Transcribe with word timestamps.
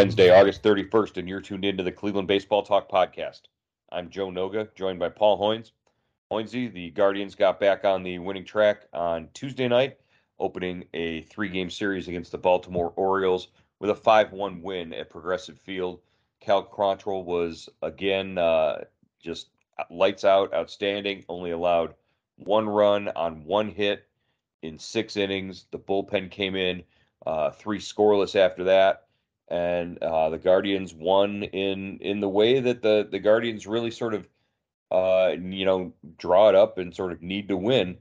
Wednesday, 0.00 0.30
August 0.30 0.62
31st, 0.62 1.18
and 1.18 1.28
you're 1.28 1.42
tuned 1.42 1.62
into 1.62 1.82
the 1.82 1.92
Cleveland 1.92 2.26
Baseball 2.26 2.62
Talk 2.62 2.90
podcast. 2.90 3.42
I'm 3.92 4.08
Joe 4.08 4.28
Noga, 4.28 4.74
joined 4.74 4.98
by 4.98 5.10
Paul 5.10 5.38
Hoynes. 5.38 5.72
Hoynesy, 6.32 6.72
the 6.72 6.88
Guardians 6.88 7.34
got 7.34 7.60
back 7.60 7.84
on 7.84 8.02
the 8.02 8.18
winning 8.18 8.46
track 8.46 8.86
on 8.94 9.28
Tuesday 9.34 9.68
night, 9.68 9.98
opening 10.38 10.86
a 10.94 11.20
three 11.24 11.50
game 11.50 11.68
series 11.68 12.08
against 12.08 12.32
the 12.32 12.38
Baltimore 12.38 12.94
Orioles 12.96 13.48
with 13.78 13.90
a 13.90 13.94
5 13.94 14.32
1 14.32 14.62
win 14.62 14.94
at 14.94 15.10
Progressive 15.10 15.58
Field. 15.58 16.00
Cal 16.40 16.64
Quantrill 16.64 17.26
was 17.26 17.68
again 17.82 18.38
uh, 18.38 18.84
just 19.22 19.50
lights 19.90 20.24
out, 20.24 20.54
outstanding, 20.54 21.26
only 21.28 21.50
allowed 21.50 21.92
one 22.36 22.66
run 22.66 23.08
on 23.08 23.44
one 23.44 23.68
hit 23.68 24.08
in 24.62 24.78
six 24.78 25.18
innings. 25.18 25.66
The 25.70 25.78
bullpen 25.78 26.30
came 26.30 26.56
in 26.56 26.84
uh, 27.26 27.50
three 27.50 27.80
scoreless 27.80 28.34
after 28.34 28.64
that, 28.64 29.08
and 29.50 29.98
uh, 30.02 30.30
the 30.30 30.38
Guardians 30.38 30.94
won 30.94 31.42
in 31.42 31.98
in 31.98 32.20
the 32.20 32.28
way 32.28 32.60
that 32.60 32.82
the 32.82 33.08
the 33.10 33.18
Guardians 33.18 33.66
really 33.66 33.90
sort 33.90 34.14
of 34.14 34.28
uh, 34.90 35.34
you 35.40 35.64
know 35.64 35.92
draw 36.16 36.48
it 36.48 36.54
up 36.54 36.78
and 36.78 36.94
sort 36.94 37.12
of 37.12 37.22
need 37.22 37.48
to 37.48 37.56
win. 37.56 37.98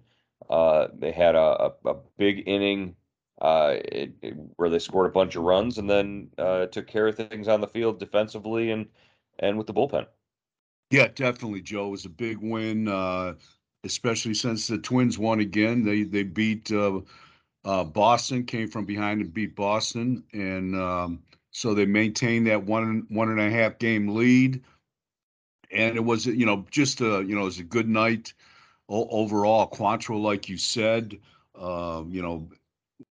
Uh, 0.49 0.87
they 0.97 1.11
had 1.11 1.35
a, 1.35 1.73
a, 1.85 1.89
a 1.89 1.95
big 2.17 2.47
inning 2.47 2.95
uh, 3.41 3.75
it, 3.75 4.13
it, 4.21 4.33
where 4.55 4.69
they 4.69 4.79
scored 4.79 5.05
a 5.07 5.13
bunch 5.13 5.35
of 5.35 5.43
runs 5.43 5.77
and 5.77 5.89
then 5.89 6.29
uh, 6.37 6.65
took 6.67 6.87
care 6.87 7.07
of 7.07 7.15
things 7.15 7.47
on 7.47 7.61
the 7.61 7.67
field 7.67 7.99
defensively 7.99 8.71
and 8.71 8.87
and 9.39 9.57
with 9.57 9.67
the 9.67 9.73
bullpen. 9.73 10.05
Yeah, 10.91 11.07
definitely, 11.07 11.61
Joe. 11.61 11.87
It 11.87 11.91
was 11.91 12.05
a 12.05 12.09
big 12.09 12.37
win, 12.37 12.87
uh, 12.87 13.35
especially 13.83 14.33
since 14.33 14.67
the 14.67 14.77
Twins 14.77 15.17
won 15.17 15.39
again. 15.39 15.83
They 15.83 16.03
they 16.03 16.23
beat 16.23 16.71
Boston, 17.63 18.45
came 18.45 18.67
from 18.69 18.85
behind 18.85 19.21
and 19.21 19.33
beat 19.33 19.55
Boston, 19.55 20.23
and 20.33 20.75
um, 20.75 21.21
so 21.51 21.73
they 21.73 21.85
maintained 21.85 22.47
that 22.47 22.63
one 22.63 23.05
one 23.09 23.29
and 23.29 23.39
a 23.39 23.49
half 23.49 23.79
game 23.79 24.15
lead. 24.15 24.63
And 25.71 25.95
it 25.95 26.03
was 26.03 26.25
you 26.25 26.45
know 26.45 26.65
just 26.71 27.01
a 27.01 27.23
you 27.23 27.35
know 27.35 27.41
it 27.41 27.45
was 27.45 27.59
a 27.59 27.63
good 27.63 27.87
night 27.87 28.33
overall. 28.87 29.69
Quantrill, 29.69 30.21
like 30.21 30.49
you 30.49 30.57
said, 30.57 31.19
uh, 31.55 32.03
you 32.07 32.21
know, 32.21 32.49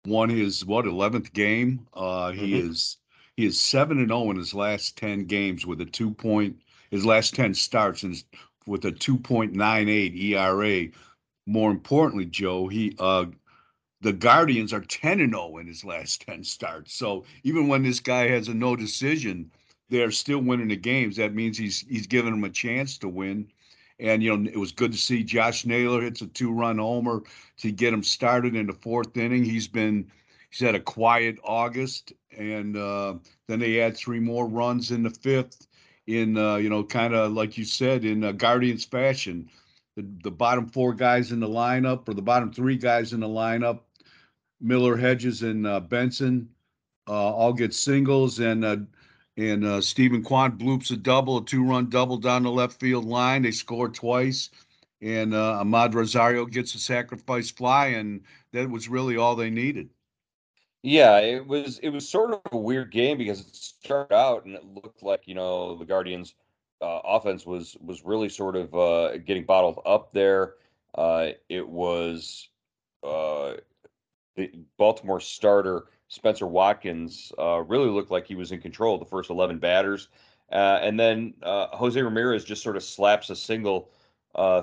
won 0.06 0.28
his 0.28 0.64
what 0.64 0.86
eleventh 0.86 1.32
game. 1.32 1.86
Uh, 1.94 2.32
he 2.32 2.52
mm-hmm. 2.52 2.70
is 2.70 2.96
he 3.36 3.46
is 3.46 3.60
seven 3.60 3.98
and 3.98 4.08
zero 4.08 4.20
oh 4.20 4.30
in 4.30 4.36
his 4.36 4.54
last 4.54 4.96
ten 4.96 5.24
games 5.24 5.66
with 5.66 5.80
a 5.80 5.86
two 5.86 6.10
point 6.10 6.56
his 6.90 7.04
last 7.04 7.34
10 7.34 7.54
starts 7.54 8.02
and 8.02 8.22
with 8.66 8.84
a 8.84 8.92
2.98 8.92 10.22
ERA. 10.22 10.88
More 11.46 11.70
importantly, 11.70 12.26
Joe, 12.26 12.68
he 12.68 12.94
uh, 12.98 13.26
the 14.00 14.12
Guardians 14.12 14.72
are 14.72 14.80
10 14.80 15.20
and 15.20 15.32
0 15.32 15.58
in 15.58 15.66
his 15.66 15.84
last 15.84 16.22
10 16.26 16.44
starts. 16.44 16.94
So 16.94 17.24
even 17.42 17.68
when 17.68 17.82
this 17.82 18.00
guy 18.00 18.28
has 18.28 18.48
a 18.48 18.54
no 18.54 18.76
decision, 18.76 19.50
they're 19.90 20.10
still 20.10 20.40
winning 20.40 20.68
the 20.68 20.76
games. 20.76 21.16
That 21.16 21.34
means 21.34 21.56
he's 21.58 21.80
he's 21.80 22.06
giving 22.06 22.32
them 22.32 22.44
a 22.44 22.50
chance 22.50 22.98
to 22.98 23.08
win. 23.08 23.48
And 24.00 24.22
you 24.22 24.36
know, 24.36 24.50
it 24.50 24.56
was 24.56 24.72
good 24.72 24.92
to 24.92 24.98
see 24.98 25.24
Josh 25.24 25.66
Naylor 25.66 26.00
hits 26.00 26.20
a 26.20 26.26
two-run 26.28 26.78
homer 26.78 27.22
to 27.58 27.72
get 27.72 27.92
him 27.92 28.04
started 28.04 28.54
in 28.54 28.66
the 28.66 28.72
fourth 28.72 29.16
inning. 29.16 29.44
He's 29.44 29.66
been 29.66 30.10
he's 30.50 30.60
had 30.60 30.74
a 30.74 30.80
quiet 30.80 31.38
August, 31.42 32.12
and 32.36 32.76
uh, 32.76 33.14
then 33.48 33.58
they 33.58 33.74
had 33.74 33.96
three 33.96 34.20
more 34.20 34.46
runs 34.46 34.90
in 34.90 35.02
the 35.02 35.10
fifth 35.10 35.66
in 36.06 36.36
uh, 36.36 36.56
you 36.56 36.68
know 36.68 36.84
kind 36.84 37.14
of 37.14 37.32
like 37.32 37.58
you 37.58 37.64
said 37.64 38.04
in 38.04 38.24
uh, 38.24 38.32
Guardians 38.32 38.84
fashion. 38.84 39.48
The, 39.96 40.06
the 40.22 40.30
bottom 40.30 40.68
four 40.68 40.94
guys 40.94 41.32
in 41.32 41.40
the 41.40 41.48
lineup 41.48 42.08
or 42.08 42.14
the 42.14 42.22
bottom 42.22 42.52
three 42.52 42.76
guys 42.76 43.12
in 43.12 43.18
the 43.18 43.26
lineup, 43.26 43.80
Miller, 44.60 44.96
Hedges, 44.96 45.42
and 45.42 45.66
uh, 45.66 45.80
Benson, 45.80 46.48
uh, 47.08 47.12
all 47.12 47.52
get 47.52 47.74
singles, 47.74 48.38
and 48.40 48.64
uh, 48.64 48.76
and 49.36 49.64
uh, 49.64 49.80
Steven 49.80 50.22
Kwan 50.22 50.58
bloops 50.58 50.90
a 50.90 50.96
double, 50.96 51.38
a 51.38 51.44
two-run 51.44 51.88
double 51.88 52.16
down 52.16 52.42
the 52.42 52.50
left 52.50 52.80
field 52.80 53.04
line. 53.04 53.42
They 53.42 53.52
score 53.52 53.88
twice, 53.88 54.50
and 55.00 55.32
Amed 55.32 55.94
Rosario 55.94 56.44
gets 56.44 56.74
a 56.74 56.78
sacrifice 56.78 57.50
fly, 57.50 57.86
and 57.88 58.22
that 58.52 58.68
was 58.68 58.88
really 58.88 59.16
all 59.16 59.36
they 59.36 59.50
needed. 59.50 59.88
Yeah, 60.82 61.18
it 61.18 61.46
was 61.46 61.78
it 61.80 61.90
was 61.90 62.08
sort 62.08 62.32
of 62.32 62.40
a 62.52 62.56
weird 62.56 62.92
game 62.92 63.18
because 63.18 63.40
it 63.40 63.54
started 63.54 64.14
out 64.14 64.44
and 64.44 64.54
it 64.54 64.64
looked 64.64 65.02
like 65.02 65.22
you 65.26 65.34
know 65.34 65.76
the 65.76 65.84
Guardians' 65.84 66.34
uh, 66.80 67.00
offense 67.04 67.44
was 67.44 67.76
was 67.80 68.04
really 68.04 68.28
sort 68.28 68.56
of 68.56 68.74
uh, 68.74 69.18
getting 69.18 69.44
bottled 69.44 69.80
up 69.84 70.12
there. 70.12 70.54
Uh, 70.94 71.30
it 71.48 71.66
was 71.68 72.48
the 74.38 74.50
Baltimore 74.78 75.20
starter 75.20 75.86
Spenser 76.08 76.46
Watkins 76.46 77.32
uh, 77.38 77.60
really 77.60 77.90
looked 77.90 78.10
like 78.10 78.26
he 78.26 78.34
was 78.34 78.52
in 78.52 78.60
control 78.60 78.94
of 78.94 79.00
the 79.00 79.06
first 79.06 79.28
eleven 79.28 79.58
batters, 79.58 80.08
uh, 80.50 80.78
and 80.80 80.98
then 80.98 81.34
Jose 81.42 82.00
Ramirez 82.00 82.44
just 82.44 82.62
sort 82.62 82.76
of 82.76 82.82
slaps 82.82 83.28
a 83.28 83.36
single 83.36 83.90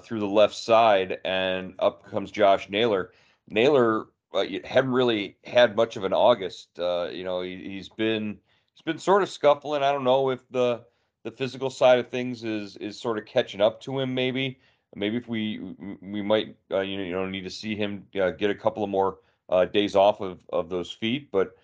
through 0.01 0.19
the 0.19 0.25
left 0.25 0.55
side, 0.55 1.19
and 1.23 1.75
up 1.77 2.09
comes 2.09 2.31
Josh 2.31 2.69
Naylor. 2.69 3.11
Naylor 3.47 4.07
uh, 4.35 4.45
hadn't 4.63 4.91
really 4.91 5.37
had 5.45 5.75
much 5.75 5.95
of 5.95 6.03
an 6.03 6.13
August. 6.13 6.77
Uh, 6.77 7.09
you 7.11 7.23
know, 7.23 7.41
he, 7.41 7.77
has 7.77 7.89
been 7.89 8.37
he's 8.73 8.81
been 8.81 8.99
sort 8.99 9.23
of 9.23 9.29
scuffling. 9.29 9.81
I 9.81 9.91
don't 9.91 10.03
know 10.03 10.29
if 10.29 10.41
the 10.51 10.83
the 11.23 11.31
physical 11.31 11.69
side 11.69 11.99
of 11.99 12.09
things 12.09 12.43
is 12.43 12.75
is 12.77 12.99
sort 12.99 13.17
of 13.17 13.25
catching 13.25 13.61
up 13.61 13.81
to 13.81 13.99
him. 13.99 14.13
Maybe 14.13 14.59
maybe 14.95 15.17
if 15.17 15.27
we 15.27 15.75
we 16.01 16.21
might 16.21 16.57
uh, 16.71 16.81
you 16.81 17.11
know 17.11 17.25
need 17.27 17.43
to 17.43 17.49
see 17.49 17.75
him 17.75 18.05
uh, 18.21 18.31
get 18.31 18.49
a 18.49 18.55
couple 18.55 18.83
of 18.83 18.89
more 18.89 19.19
uh, 19.49 19.65
days 19.65 19.95
off 19.95 20.21
of 20.21 20.39
of 20.49 20.69
those 20.69 20.91
feet. 20.91 21.31
But 21.31 21.55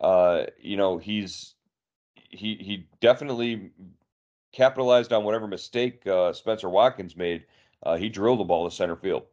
uh, 0.00 0.44
you 0.60 0.76
know 0.76 0.98
he's 0.98 1.54
he 2.14 2.54
he 2.56 2.86
definitely 3.00 3.70
capitalized 4.52 5.12
on 5.12 5.24
whatever 5.24 5.46
mistake 5.46 6.02
Spenser 6.32 6.70
Watkins 6.70 7.16
made. 7.16 7.44
he 7.96 8.08
drilled 8.08 8.40
the 8.40 8.44
ball 8.44 8.68
to 8.68 8.74
center 8.74 8.96
field. 8.96 9.24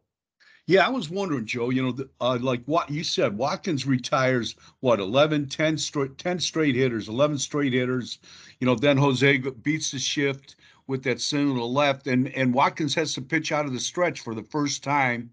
Yeah, 0.68 0.88
I 0.88 0.90
was 0.90 1.12
wondering, 1.12 1.46
Joe, 1.46 1.70
you 1.70 1.84
know, 1.84 2.06
uh, 2.20 2.40
like 2.42 2.64
what 2.66 2.90
you 2.90 3.04
said, 3.04 3.38
Watkins 3.38 3.86
retires, 3.86 4.56
what, 4.80 5.00
11, 5.00 5.48
10 5.48 5.78
straight, 5.78 6.18
10 6.18 6.40
straight 6.40 6.74
hitters, 6.74 7.08
11 7.08 7.38
straight 7.38 7.74
hitters. 7.74 8.18
You 8.60 8.66
know, 8.66 8.74
then 8.74 8.98
Jose 8.98 9.38
beats 9.38 9.92
the 9.92 10.00
shift 10.00 10.56
with 10.88 11.04
that 11.04 11.22
single 11.22 11.58
to 11.58 11.66
left, 11.66 12.08
and, 12.08 12.30
and 12.30 12.52
Watkins 12.52 12.96
has 12.96 13.14
to 13.14 13.22
pitch 13.22 13.52
out 13.52 13.68
of 13.68 13.74
the 13.74 13.80
stretch 13.80 14.22
for 14.22 14.34
the 14.34 14.44
first 14.44 14.84
time 14.84 15.32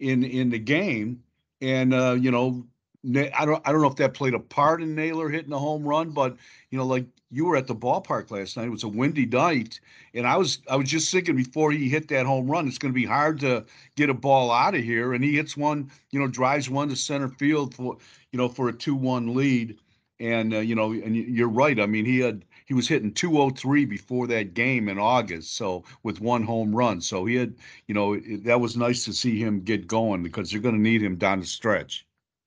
in 0.00 0.22
in 0.22 0.50
the 0.50 0.58
game. 0.58 1.22
And, 1.64 1.94
uh, 1.94 2.16
you 2.20 2.30
know, 2.30 2.66
I 3.06 3.44
don't 3.44 3.62
I 3.66 3.72
don't 3.72 3.82
know 3.82 3.88
if 3.88 3.96
that 3.96 4.14
played 4.14 4.34
a 4.34 4.38
part 4.38 4.82
in 4.82 4.94
Naylor 4.94 5.28
hitting 5.28 5.52
a 5.52 5.58
home 5.58 5.84
run, 5.84 6.10
but 6.10 6.36
you 6.70 6.78
know, 6.78 6.86
like 6.86 7.06
you 7.30 7.44
were 7.44 7.56
at 7.56 7.66
the 7.66 7.74
ballpark 7.74 8.30
last 8.30 8.56
night. 8.56 8.66
It 8.66 8.70
was 8.70 8.82
a 8.82 8.88
windy 8.88 9.26
night, 9.26 9.80
and 10.14 10.26
I 10.26 10.36
was 10.36 10.58
I 10.70 10.76
was 10.76 10.88
just 10.88 11.10
thinking 11.10 11.36
before 11.36 11.70
he 11.72 11.88
hit 11.88 12.08
that 12.08 12.26
home 12.26 12.50
run, 12.50 12.66
it's 12.66 12.78
going 12.78 12.92
to 12.92 12.98
be 12.98 13.04
hard 13.06 13.40
to 13.40 13.64
get 13.96 14.08
a 14.08 14.14
ball 14.14 14.50
out 14.50 14.74
of 14.74 14.82
here. 14.82 15.12
And 15.12 15.22
he 15.22 15.36
hits 15.36 15.56
one, 15.56 15.90
you 16.12 16.20
know, 16.20 16.28
drives 16.28 16.70
one 16.70 16.88
to 16.88 16.96
center 16.96 17.28
field 17.28 17.74
for 17.74 17.96
you 18.32 18.38
know 18.38 18.48
for 18.48 18.68
a 18.68 18.72
two-one 18.72 19.34
lead. 19.34 19.78
And 20.20 20.54
uh, 20.54 20.58
you 20.60 20.74
know, 20.74 20.92
and 20.92 21.16
you're 21.16 21.48
right. 21.48 21.78
I 21.78 21.86
mean, 21.86 22.04
he 22.06 22.20
had 22.20 22.44
he 22.64 22.74
was 22.74 22.88
hitting 22.88 23.12
203 23.12 23.84
before 23.84 24.26
that 24.28 24.54
game 24.54 24.88
in 24.88 24.98
August, 24.98 25.54
so 25.54 25.84
with 26.02 26.20
one 26.20 26.42
home 26.42 26.74
run. 26.74 27.00
So 27.00 27.24
he 27.26 27.34
had, 27.36 27.54
you 27.86 27.94
know, 27.94 28.18
that 28.44 28.60
was 28.60 28.76
nice 28.76 29.04
to 29.04 29.12
see 29.12 29.38
him 29.38 29.60
get 29.60 29.86
going 29.86 30.22
because 30.22 30.50
they're 30.50 30.60
going 30.60 30.74
to 30.74 30.80
need 30.80 31.02
him 31.02 31.16
down 31.16 31.40
the 31.40 31.46
stretch. 31.46 32.06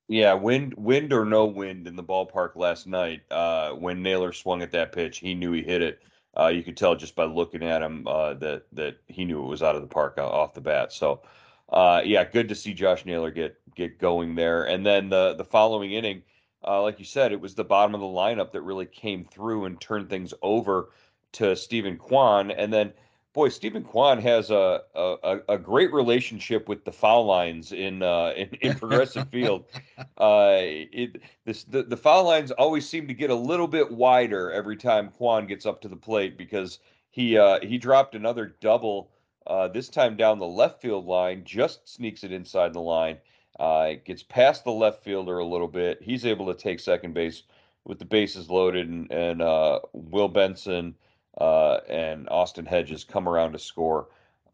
Yeah, 0.09 0.33
wind, 0.33 0.73
wind 0.77 1.11
or 1.11 1.25
no 1.25 1.45
wind 1.45 1.85
in 1.85 1.95
the 1.95 2.03
ballpark 2.03 2.55
last 2.55 2.87
night. 2.87 3.21
Uh, 3.29 3.71
when 3.73 4.01
Naylor 4.01 4.31
swung 4.31 4.61
at 4.61 4.71
that 4.71 4.93
pitch, 4.93 5.19
he 5.19 5.33
knew 5.33 5.51
he 5.51 5.61
hit 5.61 5.81
it. 5.81 6.01
Uh, 6.39 6.47
you 6.47 6.63
could 6.63 6.77
tell 6.77 6.95
just 6.95 7.15
by 7.15 7.25
looking 7.25 7.63
at 7.63 7.81
him 7.81 8.07
uh, 8.07 8.33
that 8.35 8.63
that 8.71 8.97
he 9.07 9.25
knew 9.25 9.43
it 9.43 9.47
was 9.47 9.63
out 9.63 9.75
of 9.75 9.81
the 9.81 9.87
park 9.87 10.15
uh, 10.17 10.27
off 10.27 10.53
the 10.53 10.61
bat. 10.61 10.93
So, 10.93 11.21
uh, 11.69 12.01
yeah, 12.05 12.23
good 12.23 12.47
to 12.49 12.55
see 12.55 12.73
Josh 12.73 13.05
Naylor 13.05 13.31
get 13.31 13.57
get 13.75 13.99
going 13.99 14.35
there. 14.35 14.63
And 14.63 14.85
then 14.85 15.09
the 15.09 15.33
the 15.35 15.43
following 15.43 15.91
inning, 15.91 16.21
uh, 16.65 16.81
like 16.81 16.99
you 16.99 17.05
said, 17.05 17.31
it 17.31 17.41
was 17.41 17.55
the 17.55 17.63
bottom 17.63 17.93
of 17.93 18.01
the 18.01 18.07
lineup 18.07 18.51
that 18.51 18.61
really 18.61 18.85
came 18.85 19.25
through 19.25 19.65
and 19.65 19.79
turned 19.79 20.09
things 20.09 20.33
over 20.41 20.89
to 21.33 21.55
Steven 21.55 21.97
Kwan. 21.97 22.51
And 22.51 22.71
then 22.71 22.93
boy, 23.33 23.49
Steven 23.49 23.83
Kwan 23.83 24.19
has 24.19 24.49
a, 24.49 24.81
a, 24.95 25.37
a 25.49 25.57
great 25.59 25.93
relationship 25.93 26.67
with 26.67 26.83
the 26.85 26.91
foul 26.91 27.25
lines 27.25 27.71
in 27.71 28.01
uh, 28.01 28.33
in, 28.35 28.49
in 28.61 28.75
Progressive 28.75 29.29
Field. 29.29 29.65
Uh, 30.19 30.57
it 30.61 31.21
this 31.45 31.63
the, 31.63 31.83
the 31.83 31.97
foul 31.97 32.23
lines 32.23 32.49
always 32.51 32.89
seem 32.89 33.07
to 33.07 33.13
get 33.13 33.29
a 33.29 33.35
little 33.35 33.67
bit 33.67 33.91
wider 33.91 34.51
every 34.51 34.75
time 34.75 35.09
Kwan 35.09 35.45
gets 35.45 35.65
up 35.65 35.79
to 35.81 35.87
the 35.87 35.95
plate 35.95 36.39
because 36.39 36.79
he 37.11 37.37
uh, 37.37 37.59
he 37.61 37.77
dropped 37.77 38.15
another 38.15 38.55
double 38.59 39.11
uh, 39.45 39.67
this 39.67 39.89
time 39.89 40.17
down 40.17 40.39
the 40.39 40.45
left 40.45 40.81
field 40.81 41.05
line, 41.05 41.43
just 41.45 41.87
sneaks 41.87 42.23
it 42.23 42.31
inside 42.31 42.73
the 42.73 42.81
line. 42.81 43.17
Uh, 43.59 43.93
gets 44.05 44.23
past 44.23 44.63
the 44.63 44.71
left 44.71 45.03
fielder 45.03 45.39
a 45.39 45.45
little 45.45 45.67
bit. 45.67 45.99
He's 46.01 46.25
able 46.25 46.45
to 46.47 46.53
take 46.53 46.79
second 46.79 47.13
base 47.13 47.43
with 47.85 47.99
the 47.99 48.05
bases 48.05 48.49
loaded, 48.49 48.87
and, 48.87 49.11
and 49.11 49.41
uh, 49.41 49.79
Will 49.93 50.27
Benson 50.27 50.93
uh, 51.39 51.79
and 51.89 52.27
Austin 52.29 52.65
Hedges 52.65 53.03
come 53.03 53.27
around 53.27 53.53
to 53.53 53.59
score. 53.59 54.09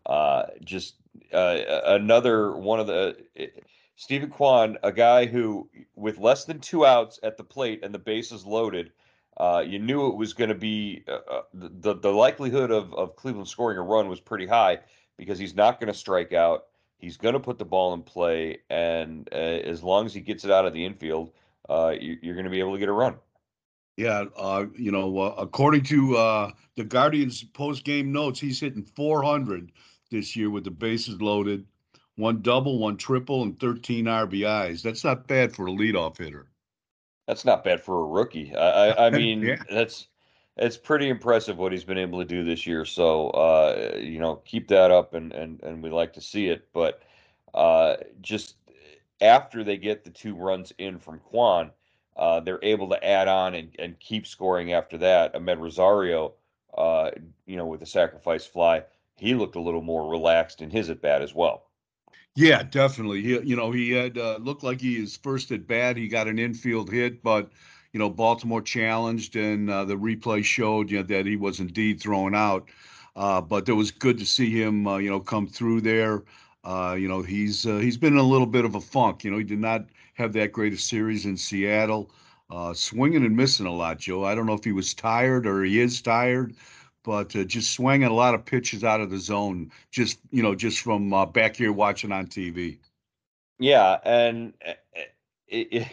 Uh, 0.06 0.44
just 0.64 0.96
uh, 1.34 1.60
another 1.86 2.56
one 2.56 2.80
of 2.80 2.88
the 2.88 3.18
Steven 3.96 4.30
Kwan, 4.30 4.78
a 4.84 4.92
guy 4.92 5.26
who, 5.26 5.70
with 5.96 6.18
less 6.18 6.46
than 6.46 6.60
two 6.60 6.86
outs 6.86 7.20
at 7.24 7.38
the 7.38 7.44
plate 7.44 7.84
and 7.84 7.94
the 7.94 8.00
bases 8.00 8.46
loaded, 8.46 8.92
uh, 9.38 9.64
you 9.66 9.80
knew 9.80 10.08
it 10.08 10.16
was 10.16 10.34
going 10.34 10.50
to 10.50 10.56
be 10.56 11.04
uh, 11.08 11.20
uh 11.30 11.42
the 11.54 11.96
the 11.96 12.12
likelihood 12.12 12.70
of 12.70 12.94
of 12.94 13.16
Cleveland 13.16 13.48
scoring 13.48 13.78
a 13.80 13.82
run 13.82 14.08
was 14.08 14.20
pretty 14.20 14.46
high 14.46 14.80
because 15.18 15.40
he's 15.40 15.56
not 15.56 15.80
going 15.80 15.92
to 15.92 15.98
strike 15.98 16.34
out. 16.34 16.66
He's 17.04 17.18
going 17.18 17.34
to 17.34 17.40
put 17.42 17.58
the 17.58 17.66
ball 17.66 17.94
in 17.94 18.02
play, 18.02 18.60
and 18.70 19.28
uh, 19.34 19.36
as 19.36 19.84
long 19.84 20.06
as 20.06 20.14
he 20.14 20.22
gets 20.22 20.46
it 20.46 20.52
out 20.52 20.66
of 20.66 20.72
the 20.72 20.86
infield, 20.86 21.34
uh, 21.68 21.94
you, 22.00 22.32
are 22.32 22.34
going 22.34 22.46
to 22.46 22.50
be 22.50 22.62
able 22.62 22.72
to 22.72 22.80
get 22.80 22.88
a 22.88 22.94
run. 22.94 23.18
Yeah, 23.98 24.24
uh, 24.38 24.68
you 24.74 24.90
know, 24.90 25.18
uh, 25.18 25.36
according 25.38 25.84
to 25.84 26.16
uh, 26.16 26.52
the 26.78 26.86
Guardians 26.86 27.44
post 27.44 27.84
game 27.84 28.14
notes, 28.14 28.40
he's 28.40 28.58
hitting 28.58 28.84
400 28.84 29.74
this 30.12 30.34
year 30.34 30.50
with 30.50 30.64
the 30.64 30.72
bases 30.72 31.22
loaded, 31.22 31.66
one 32.16 32.42
double, 32.42 32.80
one 32.80 32.96
triple, 32.96 33.44
and 33.44 33.60
13 33.60 34.06
RBIs. 34.06 34.82
That's 34.82 35.04
not 35.04 35.28
bad 35.28 35.54
for 35.54 35.68
a 35.68 35.72
leadoff 35.72 36.20
hitter. 36.20 36.48
That's 37.28 37.44
not 37.44 37.66
bad 37.66 37.82
for 37.82 38.00
a 38.00 38.06
rookie. 38.06 38.56
I, 38.56 38.92
I, 38.92 39.08
I 39.08 39.10
mean, 39.12 39.42
yeah. 39.42 39.62
that's 39.70 40.08
it's 40.58 40.78
pretty 40.78 41.10
impressive 41.10 41.58
what 41.58 41.72
he's 41.72 41.84
been 41.84 41.98
able 41.98 42.20
to 42.20 42.26
do 42.26 42.44
this 42.44 42.66
year. 42.68 42.86
So, 42.86 43.30
uh, 43.30 43.98
you 43.98 44.20
know, 44.20 44.38
keep 44.46 44.68
that 44.70 44.92
up, 44.92 45.14
and 45.14 45.32
and 45.34 45.62
and 45.64 45.84
we 45.84 45.90
like 45.90 46.14
to 46.14 46.22
see 46.22 46.48
it. 46.48 46.68
But 46.74 47.02
uh, 47.54 47.98
just 48.22 48.56
after 49.22 49.64
they 49.64 49.78
get 49.78 50.04
the 50.04 50.10
two 50.10 50.36
runs 50.36 50.74
in 50.78 51.00
from 51.00 51.20
Kwan 51.20 51.72
uh, 52.16 52.40
they're 52.40 52.60
able 52.64 52.90
to 52.90 53.04
add 53.04 53.28
on 53.28 53.56
and, 53.56 53.76
and 53.80 54.00
keep 54.00 54.28
scoring 54.28 54.74
after 54.74 54.98
that. 55.00 55.34
Amed 55.34 55.60
Rosario, 55.60 56.34
uh, 56.78 57.12
you 57.46 57.56
know, 57.56 57.66
with 57.66 57.80
the 57.80 57.86
sacrifice 57.86 58.46
fly, 58.46 58.84
he 59.18 59.34
looked 59.34 59.56
a 59.56 59.62
little 59.62 59.82
more 59.82 60.10
relaxed 60.10 60.62
in 60.62 60.70
his 60.70 60.90
at 60.90 61.02
bat 61.02 61.22
as 61.22 61.34
well. 61.34 61.66
Yeah, 62.36 62.64
definitely. 62.64 63.22
He, 63.22 63.40
you 63.42 63.56
know, 63.56 63.72
he 63.72 63.92
had 63.92 64.18
uh, 64.18 64.38
looked 64.42 64.64
like 64.64 64.82
he 64.82 65.02
is 65.02 65.18
first 65.18 65.52
at 65.52 65.68
bat. 65.68 65.98
He 65.98 66.08
got 66.08 66.28
an 66.28 66.40
infield 66.40 66.92
hit, 66.92 67.22
but 67.22 67.52
you 67.94 68.00
know, 68.00 68.10
Baltimore 68.10 68.62
challenged, 68.62 69.36
and 69.36 69.69
uh, 69.69 69.86
the 69.86 69.95
replay 69.95 70.44
showed 70.44 70.90
you 70.90 70.98
know, 70.98 71.04
that 71.04 71.25
he 71.28 71.38
was 71.38 71.60
indeed 71.60 72.01
thrown 72.01 72.36
out. 72.36 72.68
Uh, 73.16 73.40
but 73.40 73.69
it 73.69 73.74
was 73.74 73.92
good 73.92 74.18
to 74.18 74.25
see 74.25 74.50
him, 74.50 74.88
uh, 74.88 74.98
you 74.98 75.10
know, 75.10 75.19
come 75.19 75.48
through 75.48 75.81
there. 75.81 76.24
Uh, 76.63 76.95
you 76.98 77.07
know, 77.07 77.22
he's 77.22 77.66
uh, 77.68 77.78
he's 77.78 77.98
been 77.98 78.13
in 78.13 78.19
a 78.19 78.24
little 78.24 78.48
bit 78.48 78.66
of 78.66 78.74
a 78.75 78.81
funk. 78.81 79.24
You 79.24 79.31
know, 79.31 79.38
he 79.38 79.44
did 79.44 79.60
not 79.60 79.86
have 80.16 80.34
that 80.34 80.51
great 80.51 80.74
a 80.74 80.78
series 80.78 81.25
in 81.25 81.38
Seattle. 81.38 82.10
Uh, 82.50 82.74
swinging 82.74 83.25
and 83.25 83.36
missing 83.36 83.66
a 83.66 83.72
lot, 83.72 84.00
Joe. 84.00 84.24
I 84.25 84.36
don't 84.36 84.45
know 84.45 84.54
if 84.54 84.63
he 84.63 84.72
was 84.72 84.94
tired 84.94 85.45
or 85.45 85.63
he 85.63 85.80
is 85.80 86.01
tired, 86.01 86.56
but 87.04 87.30
just 87.30 87.72
swinging 87.72 88.07
a 88.07 88.13
lot 88.13 88.34
of 88.34 88.45
pitches 88.45 88.84
out 88.84 89.01
of 89.01 89.10
the 89.10 89.18
zone, 89.18 89.72
just 89.92 90.19
you 90.31 90.42
know, 90.42 90.56
just 90.56 90.80
from 90.80 91.10
back 91.31 91.56
here 91.56 91.72
watching 91.72 92.12
on 92.12 92.28
TV. 92.28 92.78
Yeah, 93.60 94.00
and 94.04 94.54
eh, 95.51 95.86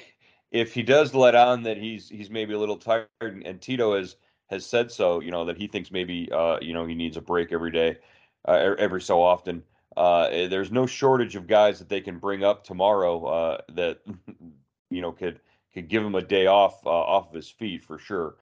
if 0.51 0.75
he 0.75 0.83
does 0.83 1.15
let 1.15 1.35
on 1.35 1.63
that 1.63 1.77
he's 1.77 2.09
he's 2.09 2.31
maybe 2.31 2.55
a 2.55 2.59
little 2.59 2.77
tired, 2.77 3.09
and 3.21 3.61
Tito 3.61 3.97
has 3.97 4.17
has 4.49 4.67
said 4.67 4.91
so, 4.91 5.21
you 5.21 5.31
know, 5.31 5.45
that 5.45 5.57
he 5.57 5.69
thinks 5.69 5.91
maybe 5.93 6.29
uh, 6.33 6.59
you 6.61 6.73
know 6.75 6.87
he 6.87 6.95
needs 6.95 7.17
a 7.17 7.21
break 7.21 7.53
every 7.53 7.71
day, 7.71 7.99
uh, 8.47 8.75
every 8.79 9.01
so 9.01 9.23
often. 9.23 9.63
Uh, 9.97 10.29
eh, 10.31 10.49
there's 10.49 10.73
no 10.73 10.87
shortage 10.87 11.37
of 11.37 11.47
guys 11.47 11.79
that 11.79 11.89
they 11.89 12.01
can 12.01 12.19
bring 12.19 12.45
up 12.45 12.65
tomorrow 12.65 13.25
uh, 13.25 13.59
that 13.73 14.01
you 14.91 15.01
know 15.01 15.13
could 15.13 15.41
could 15.73 15.89
give 15.89 16.05
him 16.05 16.17
a 16.17 16.23
day 16.23 16.47
off 16.47 16.85
uh, 16.85 16.91
off 16.91 17.29
of 17.29 17.35
his 17.35 17.49
feet 17.49 17.85
for 17.85 17.99
sure. 17.99 18.37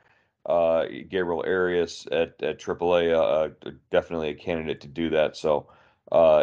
Uh, 0.47 0.87
Gabriel 1.09 1.45
Arias 1.47 2.07
at 2.11 2.43
at 2.43 2.59
AAA 2.59 3.53
definitely 3.91 4.31
a 4.31 4.35
candidate 4.35 4.81
to 4.81 4.89
do 4.89 5.11
that. 5.11 5.37
So 5.37 5.69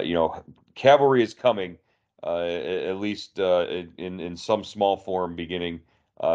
you 0.04 0.14
know, 0.14 0.44
cavalry 0.76 1.24
is 1.24 1.34
coming 1.34 1.80
at 2.24 2.98
least 2.98 3.40
in 3.40 4.20
in 4.20 4.38
some 4.38 4.64
small 4.64 4.98
form 4.98 5.36
beginning 5.36 5.82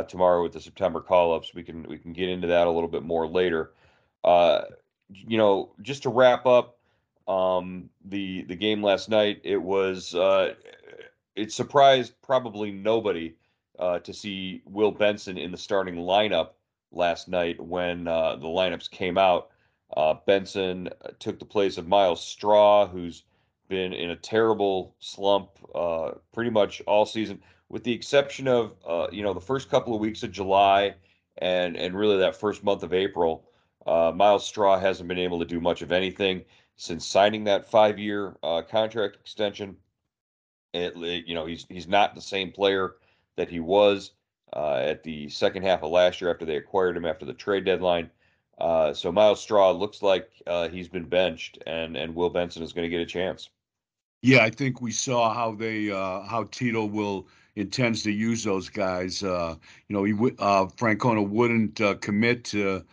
tomorrow 0.08 0.42
with 0.42 0.52
the 0.52 0.60
September 0.60 1.00
call 1.00 1.34
ups. 1.34 1.54
We 1.54 1.62
can 1.62 1.84
we 1.84 1.98
can 1.98 2.12
get 2.12 2.28
into 2.28 2.48
that 2.48 2.66
a 2.66 2.70
little 2.70 2.88
bit 2.88 3.02
more 3.02 3.26
later. 3.26 3.72
you 4.24 5.38
know, 5.38 5.72
just 5.82 6.04
to 6.04 6.08
wrap 6.10 6.46
up 6.46 6.78
um, 7.30 7.88
the 8.04 8.42
the 8.42 8.56
game 8.56 8.82
last 8.82 9.08
night. 9.08 9.40
It 9.44 9.62
was 9.62 10.14
uh, 10.14 10.54
it 11.36 11.52
surprised 11.52 12.20
probably 12.22 12.72
nobody 12.72 13.34
uh, 13.78 14.00
to 14.00 14.12
see 14.12 14.62
Will 14.66 14.90
Benson 14.90 15.38
in 15.38 15.52
the 15.52 15.56
starting 15.56 15.96
lineup 15.96 16.50
last 16.92 17.28
night 17.28 17.60
when 17.60 18.08
uh, 18.08 18.36
the 18.36 18.46
lineups 18.46 18.90
came 18.90 19.16
out. 19.16 19.50
Uh, 19.96 20.14
Benson 20.26 20.88
took 21.18 21.38
the 21.38 21.44
place 21.44 21.78
of 21.78 21.86
Myles 21.86 22.24
Straw, 22.24 22.86
who's 22.86 23.24
been 23.70 23.94
in 23.94 24.10
a 24.10 24.16
terrible 24.16 24.94
slump 24.98 25.48
uh, 25.74 26.10
pretty 26.34 26.50
much 26.50 26.82
all 26.86 27.06
season, 27.06 27.40
with 27.70 27.82
the 27.84 27.92
exception 27.92 28.46
of 28.46 28.74
uh, 28.86 29.06
you 29.10 29.22
know 29.22 29.32
the 29.32 29.40
first 29.40 29.70
couple 29.70 29.94
of 29.94 30.00
weeks 30.00 30.22
of 30.22 30.30
July 30.30 30.94
and 31.38 31.76
and 31.76 31.96
really 31.96 32.18
that 32.18 32.36
first 32.36 32.62
month 32.62 32.82
of 32.82 32.92
April. 32.92 33.46
Myles 33.86 34.46
Straw 34.46 34.78
hasn't 34.78 35.08
been 35.08 35.18
able 35.18 35.38
to 35.38 35.44
do 35.46 35.58
much 35.58 35.80
of 35.80 35.90
anything 35.90 36.44
since 36.80 37.04
signing 37.04 37.44
that 37.44 37.70
five-year 37.70 38.34
uh, 38.42 38.62
contract 38.62 39.16
extension. 39.16 39.76
It, 40.72 40.96
you 40.96 41.34
know, 41.34 41.44
he's 41.44 41.66
he's 41.68 41.86
not 41.86 42.14
the 42.14 42.22
same 42.22 42.52
player 42.52 42.94
that 43.36 43.50
he 43.50 43.60
was 43.60 44.12
uh, 44.54 44.76
at 44.76 45.02
the 45.02 45.28
second 45.28 45.62
half 45.62 45.82
of 45.82 45.90
last 45.90 46.20
year 46.22 46.30
after 46.30 46.46
they 46.46 46.56
acquired 46.56 46.96
him 46.96 47.04
after 47.04 47.26
the 47.26 47.34
trade 47.34 47.66
deadline. 47.66 48.10
Uh, 48.58 48.94
so 48.94 49.12
Myles 49.12 49.42
Straw 49.42 49.72
looks 49.72 50.00
like 50.00 50.30
uh, 50.46 50.68
he's 50.68 50.88
been 50.88 51.04
benched, 51.04 51.58
and 51.66 51.96
and 51.96 52.14
Will 52.14 52.30
Benson 52.30 52.62
is 52.62 52.72
going 52.72 52.84
to 52.84 52.96
get 52.96 53.02
a 53.02 53.06
chance. 53.06 53.50
Yeah, 54.22 54.44
I 54.44 54.50
think 54.50 54.80
we 54.80 54.92
saw 54.92 55.32
how 55.32 55.54
they 55.54 55.90
uh, 55.90 56.22
how 56.22 56.44
Tito 56.50 56.84
will 56.84 57.26
intends 57.56 58.02
to 58.04 58.12
use 58.12 58.44
those 58.44 58.68
guys. 58.68 59.22
Uh, 59.22 59.56
you 59.88 59.94
know, 59.96 60.04
he 60.04 60.12
uh, 60.38 60.66
Francona 60.66 61.26
wouldn't 61.26 61.80
commit 62.02 62.44
to 62.46 62.84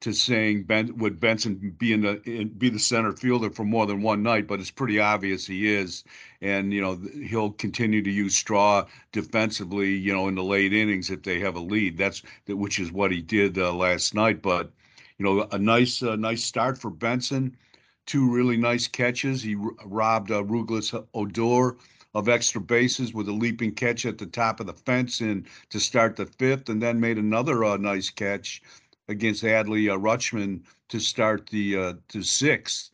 to 0.00 0.12
saying 0.12 0.64
ben, 0.64 0.96
would 0.98 1.20
Benson 1.20 1.56
be 1.78 1.92
in 1.92 2.02
the 2.02 2.20
in, 2.28 2.48
be 2.50 2.68
the 2.68 2.78
center 2.80 3.12
fielder 3.12 3.50
for 3.50 3.64
more 3.64 3.86
than 3.86 4.02
one 4.02 4.22
night, 4.24 4.48
but 4.48 4.58
it's 4.60 4.70
pretty 4.72 4.98
obvious 5.00 5.46
he 5.46 5.72
is, 5.72 6.04
and 6.40 6.72
you 6.72 6.80
know 6.80 7.00
he'll 7.28 7.52
continue 7.52 8.02
to 8.02 8.10
use 8.10 8.34
Straw 8.36 8.84
defensively, 9.12 9.94
you 9.94 10.12
know, 10.12 10.28
in 10.28 10.34
the 10.36 10.44
late 10.44 10.72
innings 10.72 11.10
if 11.10 11.22
they 11.22 11.38
have 11.40 11.56
a 11.56 11.60
lead. 11.60 11.96
That's 11.98 12.22
which 12.48 12.80
is 12.80 12.90
what 12.92 13.12
he 13.12 13.22
did 13.22 13.58
uh, 13.58 13.72
last 13.74 14.14
night. 14.14 14.42
But 14.42 14.72
you 15.18 15.24
know, 15.24 15.48
a 15.52 15.58
nice 15.58 16.02
uh, 16.02 16.16
nice 16.16 16.42
start 16.44 16.78
for 16.78 16.90
Benson. 16.90 17.56
Two 18.06 18.30
really 18.30 18.56
nice 18.56 18.88
catches. 18.88 19.42
He 19.42 19.54
robbed 19.54 20.30
uh, 20.30 20.42
Rougned 20.42 21.06
Odor 21.14 21.76
of 22.14 22.28
extra 22.28 22.60
bases 22.60 23.14
with 23.14 23.28
a 23.28 23.32
leaping 23.32 23.72
catch 23.72 24.04
at 24.04 24.18
the 24.18 24.26
top 24.26 24.60
of 24.60 24.66
the 24.66 24.72
fence 24.72 25.20
in 25.20 25.46
to 25.70 25.80
start 25.80 26.16
the 26.16 26.26
fifth, 26.26 26.68
and 26.68 26.82
then 26.82 27.00
made 27.00 27.18
another 27.18 27.64
uh, 27.64 27.76
nice 27.76 28.10
catch 28.10 28.62
against 29.08 29.44
Adley 29.44 29.90
uh, 29.90 29.96
Rutschman 29.98 30.62
to 30.88 31.00
start 31.00 31.48
the 31.48 31.76
uh, 31.76 31.92
to 32.08 32.22
sixth. 32.22 32.90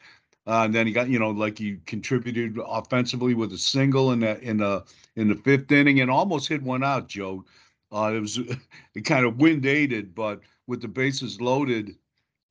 Uh, 0.47 0.65
and 0.65 0.75
then 0.75 0.87
he 0.87 0.93
got, 0.93 1.11
you 1.11 1.19
know, 1.19 1.31
like 1.31 1.59
he 1.59 1.79
contributed 1.85 2.59
offensively 2.67 3.35
with 3.35 3.53
a 3.53 3.59
single 3.59 4.13
in 4.13 4.21
the 4.21 4.41
in 4.41 4.57
the 4.57 4.85
in 5.17 5.29
the 5.29 5.35
fifth 5.35 5.71
inning 5.73 6.01
and 6.01 6.11
almost 6.11 6.49
hit 6.49 6.63
one 6.63 6.83
out. 6.83 7.09
Joe, 7.09 7.45
uh, 7.93 8.13
it 8.15 8.21
was 8.21 8.39
it 8.95 9.05
kind 9.05 9.27
of 9.27 9.39
wind 9.39 9.67
aided, 9.67 10.15
but 10.15 10.41
with 10.67 10.81
the 10.81 10.89
bases 10.89 11.41
loaded 11.41 11.97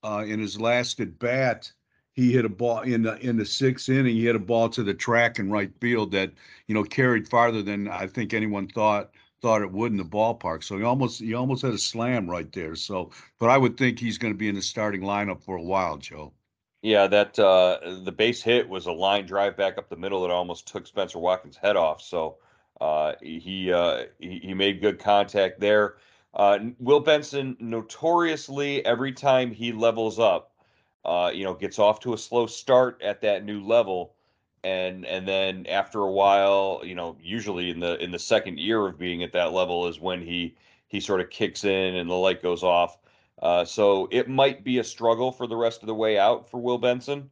uh, 0.04 0.24
in 0.28 0.40
his 0.40 0.60
last 0.60 1.00
at 1.00 1.18
bat, 1.18 1.72
he 2.18 2.34
hit 2.34 2.46
a 2.46 2.50
ball 2.50 2.82
in 2.82 3.04
the 3.04 3.16
in 3.20 3.38
the 3.38 3.46
sixth 3.46 3.88
inning. 3.88 4.16
He 4.16 4.26
hit 4.26 4.36
a 4.36 4.40
ball 4.40 4.68
to 4.70 4.84
the 4.84 4.94
track 4.94 5.38
in 5.40 5.52
right 5.52 5.72
field 5.80 6.12
that 6.12 6.32
you 6.66 6.74
know 6.74 6.84
carried 6.84 7.30
farther 7.30 7.62
than 7.62 7.88
I 7.88 8.08
think 8.08 8.34
anyone 8.34 8.68
thought 8.68 9.12
thought 9.40 9.62
it 9.62 9.72
would 9.72 9.92
in 9.92 9.98
the 9.98 10.04
ballpark. 10.04 10.64
So 10.64 10.78
he 10.78 10.84
almost 10.84 11.22
he 11.22 11.36
almost 11.36 11.62
had 11.62 11.74
a 11.74 11.78
slam 11.78 12.28
right 12.30 12.52
there. 12.52 12.76
So, 12.76 13.12
but 13.40 13.52
I 13.52 13.58
would 13.58 13.78
think 13.78 14.00
he's 14.00 14.18
going 14.18 14.34
to 14.34 14.38
be 14.38 14.50
in 14.50 14.56
the 14.56 14.64
starting 14.64 15.02
lineup 15.02 15.44
for 15.44 15.56
a 15.58 15.62
while, 15.62 15.98
Joe. 15.98 16.34
Yeah, 16.82 17.06
that 17.08 17.38
uh, 17.38 17.78
the 18.04 18.12
base 18.12 18.42
hit 18.42 18.68
was 18.68 18.88
a 18.88 18.92
line 18.92 19.28
drive 19.28 19.56
back 19.56 19.78
up 19.78 19.88
the 19.88 19.96
middle 19.96 20.24
that 20.24 20.32
almost 20.32 20.68
took 20.68 20.88
Spenser 20.88 21.20
Watkins' 21.20 21.58
head 21.58 21.76
off. 21.76 22.02
So 22.02 22.38
uh, 22.82 23.14
he, 23.22 23.72
uh, 23.72 24.06
he, 24.20 24.40
he 24.44 24.54
made 24.54 24.82
good 24.82 25.00
contact 25.00 25.60
there. 25.60 25.96
Uh, 26.34 26.60
Will 26.80 27.00
Benson 27.00 27.58
notoriously 27.60 28.86
every 28.86 29.12
time 29.12 29.52
he 29.52 29.72
levels 29.72 30.20
up, 30.20 30.52
uh, 31.06 31.32
you 31.34 31.44
know, 31.44 31.54
gets 31.54 31.80
off 31.80 32.00
to 32.02 32.14
a 32.14 32.18
slow 32.18 32.48
start 32.48 33.02
at 33.02 33.22
that 33.22 33.46
new 33.46 33.64
level. 33.64 34.14
And 34.64 35.06
and 35.06 35.28
then 35.28 35.66
after 35.68 36.00
a 36.02 36.12
while 36.12 36.82
you 36.84 36.96
know 36.96 37.16
usually 37.22 37.70
in 37.70 37.80
the 37.80 38.04
in 38.04 38.12
the 38.12 38.20
second 38.20 38.60
year 38.60 38.86
of 38.86 38.98
being 38.98 39.24
at 39.24 39.32
that 39.34 39.54
level 39.54 39.88
is 39.88 40.00
when 40.00 40.22
he 40.22 40.56
he 40.88 41.00
sort 41.00 41.22
of 41.22 41.30
kicks 41.30 41.64
in 41.64 41.96
and 41.96 42.10
the 42.10 42.16
light 42.16 42.42
goes 42.42 42.64
off. 42.64 42.98
Uh, 43.40 43.64
so 43.64 44.08
it 44.12 44.28
might 44.28 44.64
be 44.64 44.80
a 44.80 44.84
struggle 44.84 45.32
for 45.32 45.46
the 45.46 45.56
rest 45.56 45.84
of 45.84 45.88
the 45.88 45.94
way 45.94 46.18
out 46.18 46.50
for 46.50 46.60
will 46.60 46.80
benson. 46.80 47.30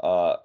Uh, 0.00 0.36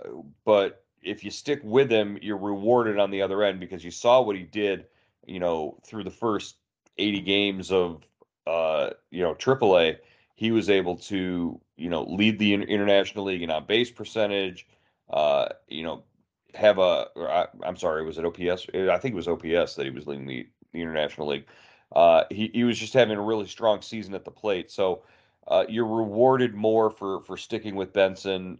but 0.46 0.86
if 1.04 1.24
you 1.24 1.32
stick 1.32 1.60
with 1.64 1.92
him 1.92 2.18
you're 2.22 2.38
rewarded 2.38 2.98
on 2.98 3.12
the 3.12 3.22
other 3.22 3.44
end 3.44 3.60
because 3.60 3.84
you 3.84 3.92
saw 3.92 4.22
what 4.22 4.36
he 4.36 4.44
did 4.44 4.86
you 5.26 5.40
know 5.40 5.78
through 5.86 6.04
the 6.04 6.12
first 6.12 6.56
80 6.98 7.22
games 7.22 7.72
of 7.72 8.04
uh, 8.48 8.92
you 9.10 9.22
know 9.22 9.36
aaa 9.36 9.98
he 10.36 10.52
was 10.52 10.70
able 10.70 10.96
to 10.98 11.60
you 11.82 11.90
know 11.90 12.04
lead 12.04 12.40
the 12.40 12.54
international 12.54 13.26
league 13.26 13.42
in 13.42 13.52
on 13.52 13.66
base 13.66 13.92
percentage 13.92 14.68
uh, 15.12 15.50
you 15.68 15.84
know, 15.84 16.04
have 16.56 16.80
a. 16.80 17.08
I, 17.18 17.48
am 17.64 17.78
sorry, 17.78 18.06
was 18.06 18.18
it 18.18 18.26
OPS? 18.26 18.68
I 18.74 18.98
think 18.98 19.14
it 19.14 19.16
was 19.16 19.28
OPS 19.28 19.76
that 19.76 19.86
he 19.86 19.90
was 19.90 20.08
leading 20.08 20.26
the, 20.26 20.48
the 20.74 20.82
International 20.82 21.28
League. 21.28 21.46
uh, 21.96 22.24
he 22.30 22.50
he 22.54 22.64
was 22.64 22.80
just 22.80 22.94
having 22.94 23.18
a 23.18 23.22
really 23.22 23.48
strong 23.48 23.82
season 23.82 24.14
at 24.14 24.26
the 24.26 24.32
plate. 24.32 24.72
So 24.72 25.04
uh, 25.48 25.66
you're 25.68 25.86
rewarded 25.86 26.56
more 26.56 26.90
for 26.90 27.22
for 27.22 27.38
sticking 27.38 27.76
with 27.76 27.94
Benson. 27.94 28.58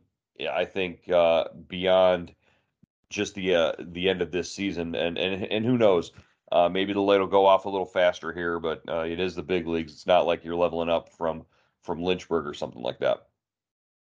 I 0.52 0.66
think 0.66 1.10
uh, 1.10 1.46
beyond 1.68 2.34
just 3.10 3.36
the 3.36 3.56
uh, 3.56 3.74
the 3.80 4.10
end 4.10 4.22
of 4.22 4.32
this 4.32 4.52
season, 4.52 4.96
and 4.96 5.18
and 5.18 5.44
and 5.44 5.66
who 5.66 5.78
knows, 5.78 6.12
uh, 6.52 6.68
maybe 6.70 6.94
the 6.94 7.02
light 7.02 7.20
will 7.20 7.28
go 7.28 7.46
off 7.46 7.66
a 7.66 7.70
little 7.70 7.86
faster 7.86 8.34
here. 8.34 8.60
But 8.60 8.82
uh, 8.90 9.06
it 9.06 9.20
is 9.20 9.36
the 9.36 9.44
big 9.44 9.68
leagues. 9.68 9.94
It's 9.94 10.08
not 10.08 10.26
like 10.26 10.44
you're 10.44 10.56
leveling 10.56 10.90
up 10.90 11.10
from 11.10 11.46
from 11.84 12.02
Lynchburg 12.02 12.48
or 12.48 12.54
something 12.54 12.82
like 12.82 13.00
that. 13.00 13.28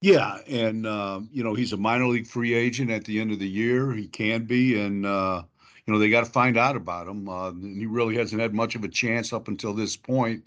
Yeah, 0.01 0.39
and 0.47 0.87
uh, 0.87 1.21
you 1.33 1.43
know 1.43 1.55
he's 1.55 1.73
a 1.73 1.77
minor 1.77 2.07
league 2.07 2.27
free 2.27 2.55
agent 2.55 2.91
at 2.91 3.05
the 3.05 3.21
end 3.21 3.33
of 3.33 3.41
the 3.41 3.49
year. 3.49 3.93
He 3.93 4.07
can 4.07 4.45
be, 4.45 4.81
and 4.81 5.05
uh, 5.05 5.43
you 5.87 5.93
know 5.93 5.99
they 5.99 6.09
got 6.09 6.25
to 6.25 6.31
find 6.31 6.57
out 6.57 6.77
about 6.77 7.09
him. 7.09 7.29
Uh, 7.29 7.53
he 7.53 7.87
really 7.87 8.17
hasn't 8.17 8.41
had 8.41 8.55
much 8.55 8.77
of 8.77 8.85
a 8.85 8.89
chance 8.89 9.33
up 9.33 9.49
until 9.49 9.75
this 9.75 9.97
point. 9.97 10.45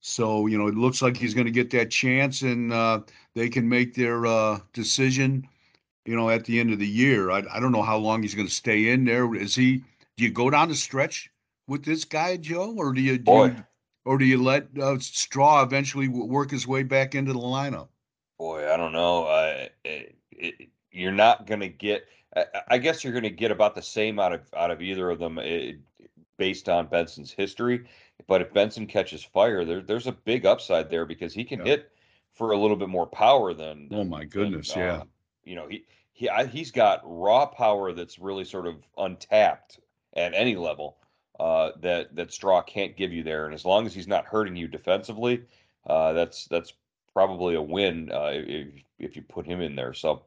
So 0.00 0.46
you 0.46 0.56
know 0.56 0.66
it 0.66 0.76
looks 0.76 1.02
like 1.02 1.16
he's 1.16 1.34
going 1.34 1.46
to 1.46 1.52
get 1.52 1.70
that 1.70 1.90
chance, 1.90 2.40
and 2.40 2.72
uh, 2.72 3.00
they 3.34 3.50
can 3.50 3.68
make 3.68 3.94
their 3.94 4.24
uh, 4.24 4.60
decision. 4.72 5.46
You 6.06 6.16
know 6.16 6.30
at 6.30 6.46
the 6.46 6.58
end 6.58 6.72
of 6.72 6.78
the 6.78 6.88
year. 6.88 7.30
I, 7.30 7.44
I 7.52 7.60
don't 7.60 7.72
know 7.72 7.82
how 7.82 7.98
long 7.98 8.22
he's 8.22 8.34
going 8.34 8.48
to 8.48 8.54
stay 8.54 8.88
in 8.88 9.04
there. 9.04 9.34
Is 9.34 9.54
he? 9.54 9.84
Do 10.16 10.24
you 10.24 10.30
go 10.30 10.48
down 10.48 10.70
the 10.70 10.74
stretch 10.74 11.30
with 11.66 11.84
this 11.84 12.06
guy, 12.06 12.38
Joe, 12.38 12.74
or 12.78 12.94
do 12.94 13.02
you? 13.02 13.18
Do 13.18 13.24
Boy. 13.24 13.44
you 13.46 13.64
or 14.04 14.18
do 14.18 14.24
you 14.24 14.42
let 14.42 14.68
uh, 14.78 14.98
Straw 14.98 15.62
eventually 15.62 16.08
work 16.08 16.50
his 16.50 16.66
way 16.66 16.82
back 16.82 17.14
into 17.14 17.32
the 17.32 17.38
lineup? 17.38 17.88
Boy, 18.38 18.72
I 18.72 18.76
don't 18.76 18.92
know. 18.92 19.24
Uh, 19.26 19.68
it, 19.84 20.16
it, 20.32 20.68
you're 20.90 21.12
not 21.12 21.46
going 21.46 21.60
to 21.60 21.68
get. 21.68 22.06
I, 22.36 22.46
I 22.68 22.78
guess 22.78 23.04
you're 23.04 23.12
going 23.12 23.24
to 23.24 23.30
get 23.30 23.50
about 23.50 23.74
the 23.74 23.82
same 23.82 24.18
out 24.18 24.32
of 24.32 24.42
out 24.54 24.70
of 24.70 24.80
either 24.82 25.10
of 25.10 25.18
them, 25.18 25.38
it, 25.38 25.80
based 26.38 26.68
on 26.68 26.86
Benson's 26.86 27.32
history. 27.32 27.86
But 28.26 28.40
if 28.42 28.52
Benson 28.52 28.86
catches 28.86 29.24
fire, 29.24 29.64
there, 29.64 29.80
there's 29.82 30.06
a 30.06 30.12
big 30.12 30.46
upside 30.46 30.90
there 30.90 31.04
because 31.06 31.34
he 31.34 31.44
can 31.44 31.60
Yeah. 31.60 31.66
hit 31.66 31.92
for 32.32 32.52
a 32.52 32.58
little 32.58 32.76
bit 32.76 32.88
more 32.88 33.06
power 33.06 33.52
than. 33.54 33.88
Oh 33.90 34.04
my 34.04 34.24
goodness, 34.24 34.72
than, 34.72 34.82
yeah. 34.82 34.92
uh, 34.94 35.04
you 35.44 35.54
know 35.54 35.68
he 35.68 35.84
he 36.12 36.28
I, 36.28 36.46
he's 36.46 36.70
got 36.70 37.00
raw 37.04 37.46
power 37.46 37.92
that's 37.92 38.18
really 38.18 38.44
sort 38.44 38.66
of 38.66 38.76
untapped 38.96 39.80
at 40.14 40.32
any 40.34 40.56
level. 40.56 40.99
Uh, 41.40 41.72
that 41.80 42.14
that 42.14 42.30
Straw 42.30 42.60
can't 42.60 42.98
give 42.98 43.14
you 43.14 43.22
there, 43.22 43.46
and 43.46 43.54
as 43.54 43.64
long 43.64 43.86
as 43.86 43.94
he's 43.94 44.06
not 44.06 44.26
hurting 44.26 44.56
you 44.56 44.68
defensively, 44.68 45.42
uh, 45.86 46.12
that's 46.12 46.44
that's 46.48 46.74
probably 47.14 47.54
a 47.54 47.62
win 47.62 48.12
uh, 48.12 48.32
if 48.34 48.68
if 48.98 49.16
you 49.16 49.22
put 49.22 49.46
him 49.46 49.62
in 49.62 49.74
there. 49.74 49.94
So, 49.94 50.20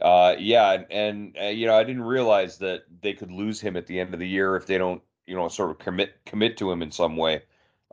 uh, 0.00 0.36
yeah, 0.38 0.72
and, 0.72 0.86
and 0.90 1.36
uh, 1.38 1.48
you 1.48 1.66
know, 1.66 1.76
I 1.76 1.84
didn't 1.84 2.04
realize 2.04 2.56
that 2.58 2.84
they 3.02 3.12
could 3.12 3.30
lose 3.30 3.60
him 3.60 3.76
at 3.76 3.86
the 3.86 4.00
end 4.00 4.14
of 4.14 4.20
the 4.20 4.26
year 4.26 4.56
if 4.56 4.64
they 4.64 4.78
don't, 4.78 5.02
you 5.26 5.36
know, 5.36 5.48
sort 5.48 5.70
of 5.70 5.78
commit 5.78 6.24
commit 6.24 6.56
to 6.56 6.72
him 6.72 6.80
in 6.80 6.90
some 6.90 7.18
way. 7.18 7.42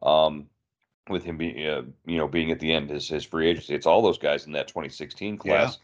Um, 0.02 0.48
with 1.10 1.26
him 1.26 1.36
being, 1.36 1.68
uh, 1.68 1.82
you 2.06 2.20
know, 2.20 2.28
being 2.30 2.52
at 2.52 2.62
the 2.62 2.72
end 2.72 2.90
his 2.90 3.10
his 3.10 3.26
free 3.26 3.50
agency, 3.50 3.76
it's 3.76 3.86
all 3.86 4.02
those 4.02 4.18
guys 4.18 4.46
in 4.46 4.54
that 4.54 4.70
2016 4.70 5.38
class. 5.40 5.78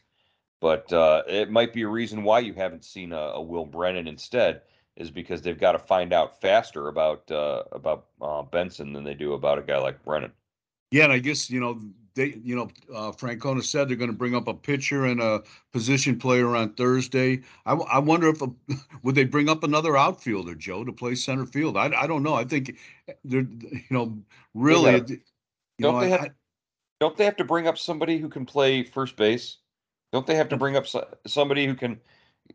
But 0.62 0.94
uh, 0.94 1.24
it 1.28 1.52
might 1.52 1.74
be 1.74 1.82
a 1.82 1.90
reason 1.90 2.24
why 2.24 2.40
you 2.40 2.54
haven't 2.54 2.86
seen 2.86 3.12
a, 3.12 3.18
a 3.18 3.42
Will 3.42 3.66
Brennan 3.66 4.08
instead 4.08 4.62
is 4.98 5.12
because 5.12 5.42
they've 5.42 5.60
got 5.60 5.72
to 5.74 5.80
find 5.80 6.12
out 6.12 6.42
faster 6.42 6.90
about 6.90 7.30
uh, 7.32 7.64
about 7.72 8.08
uh, 8.22 8.42
Benson 8.42 8.94
than 8.94 9.04
they 9.04 9.14
do 9.14 9.34
about 9.34 9.58
a 9.58 9.62
guy 9.62 9.78
like 9.78 10.04
Brennan. 10.04 10.32
Yeah, 10.92 11.06
and 11.06 11.14
I 11.14 11.20
guess 11.20 11.50
you 11.50 11.60
know 11.60 11.80
they, 12.16 12.40
you 12.44 12.56
know, 12.56 12.70
uh, 12.94 13.12
Francona 13.12 13.64
said 13.64 13.88
they're 13.88 13.96
going 13.96 14.10
to 14.10 14.18
bring 14.18 14.36
up 14.36 14.48
a 14.48 14.54
pitcher 14.54 15.06
and 15.06 15.22
a 15.22 15.44
position 15.72 16.18
player 16.18 16.56
on 16.56 16.74
Thursday. 16.74 17.42
I, 17.68 17.72
w- 17.72 17.88
I 17.92 18.00
wonder 18.00 18.28
if 18.28 18.42
a, 18.42 18.50
would 19.04 19.14
they 19.14 19.24
bring 19.24 19.50
up 19.50 19.64
another 19.64 19.96
outfielder, 19.96 20.56
Joe, 20.56 20.84
to 20.84 20.92
play 20.92 21.14
center 21.14 21.46
field. 21.46 21.78
I, 21.78 21.92
I 21.96 22.08
don't 22.08 22.24
know. 22.24 22.34
I 22.34 22.44
think 22.44 22.76
they're 23.24 23.42
you 23.62 23.82
know 23.92 24.18
really, 24.56 25.00
gotta- 25.00 25.14
you 25.14 25.20
don't 25.80 25.94
know, 25.96 26.00
they 26.02 26.14
I- 26.14 26.18
have- 26.18 26.32
Don't 27.00 27.16
they 27.18 27.26
have 27.26 27.38
to 27.38 27.44
bring 27.46 27.68
up 27.68 27.78
somebody 27.78 28.18
who 28.18 28.30
can 28.30 28.46
play 28.46 28.82
first 28.84 29.16
base? 29.16 29.58
Don't 30.12 30.26
they 30.26 30.36
have 30.36 30.50
to 30.50 30.58
bring 30.58 30.76
up 30.76 30.88
so- 30.88 31.08
somebody 31.28 31.68
who 31.68 31.76
can 31.76 32.00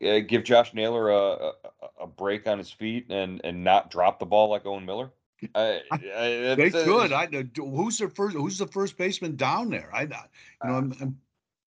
uh, 0.01 0.19
give 0.19 0.43
Josh 0.43 0.73
Naylor 0.73 1.09
a, 1.09 1.17
a 1.17 1.53
a 2.01 2.07
break 2.07 2.47
on 2.47 2.57
his 2.57 2.71
feet 2.71 3.07
and 3.09 3.41
and 3.43 3.63
not 3.63 3.91
drop 3.91 4.19
the 4.19 4.25
ball 4.25 4.49
like 4.49 4.65
Owen 4.65 4.85
Miller? 4.85 5.11
I, 5.55 5.81
I, 5.91 5.97
they 6.55 6.71
uh, 6.73 6.83
could. 6.83 7.11
I 7.11 7.27
who's 7.57 7.97
the 7.97 8.09
first? 8.09 8.35
Who's 8.35 8.57
the 8.57 8.67
first 8.67 8.97
baseman 8.97 9.35
down 9.35 9.69
there? 9.69 9.89
I, 9.93 10.03
you 10.03 10.09
know, 10.09 10.73
I'm, 10.73 10.93
I'm, 11.01 11.17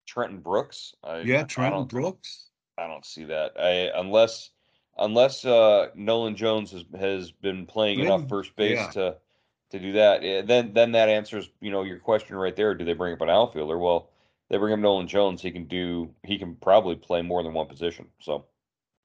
Trenton 0.05 0.39
Brooks. 0.39 0.95
I, 1.03 1.19
yeah, 1.19 1.43
Trenton 1.43 1.85
Brooks. 1.85 2.49
I 2.77 2.87
don't 2.87 3.05
see 3.05 3.23
that. 3.25 3.53
I 3.57 3.91
unless 3.97 4.49
unless 4.97 5.45
uh, 5.45 5.87
Nolan 5.95 6.35
Jones 6.35 6.71
has 6.71 6.83
has 6.99 7.31
been 7.31 7.65
playing 7.65 7.99
enough 7.99 8.27
first 8.27 8.55
base 8.55 8.79
yeah. 8.79 8.91
to 8.91 9.15
to 9.71 9.79
do 9.79 9.93
that. 9.93 10.21
Then 10.47 10.73
then 10.73 10.91
that 10.93 11.09
answers 11.09 11.49
you 11.61 11.71
know 11.71 11.83
your 11.83 11.99
question 11.99 12.35
right 12.35 12.55
there. 12.55 12.75
Do 12.75 12.85
they 12.85 12.93
bring 12.93 13.13
up 13.13 13.21
an 13.21 13.29
outfielder? 13.29 13.77
Well, 13.77 14.09
they 14.49 14.57
bring 14.57 14.73
up 14.73 14.79
Nolan 14.79 15.07
Jones. 15.07 15.41
He 15.41 15.51
can 15.51 15.65
do. 15.67 16.13
He 16.23 16.37
can 16.37 16.55
probably 16.55 16.95
play 16.95 17.21
more 17.21 17.43
than 17.43 17.53
one 17.53 17.67
position. 17.67 18.09
So 18.19 18.45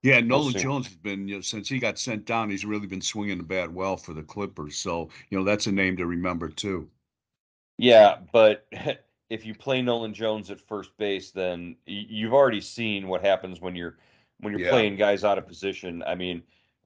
Yeah, 0.02 0.18
Nolan 0.21 0.54
see. 0.54 0.57
Jones 0.57 0.87
has 0.88 0.97
been 0.97 1.28
you 1.28 1.37
know, 1.37 1.40
since 1.40 1.68
he 1.68 1.78
got 1.78 1.99
sent 2.00 2.25
down. 2.25 2.50
He's 2.50 2.64
really 2.64 2.87
been 2.88 3.00
swinging 3.00 3.38
the 3.38 3.45
bat 3.45 3.73
well 3.73 3.97
for 3.97 4.12
the 4.12 4.23
Clippers. 4.25 4.76
So 4.76 5.09
you 5.30 5.38
know 5.38 5.45
that's 5.45 5.66
a 5.68 5.73
name 5.73 5.97
to 5.99 6.07
remember 6.07 6.49
too. 6.49 6.90
yeah, 7.76 8.18
but 8.33 8.66
if 9.30 9.45
you 9.45 9.54
play 9.54 9.83
Nolan 9.83 10.14
Jones 10.14 10.50
at 10.50 10.61
first 10.61 10.97
base, 10.99 11.30
then 11.30 11.76
you've 11.87 12.33
already 12.35 12.61
seen 12.61 13.09
what 13.09 13.25
happens 13.25 13.61
when 13.61 13.75
you're 13.76 13.99
when 14.40 14.52
you're 14.52 14.61
Yeah. 14.61 14.68
playing 14.68 14.97
guys 14.97 15.25
out 15.25 15.38
of 15.38 15.47
position. 15.47 16.02
I 16.07 16.14
mean, 16.14 16.42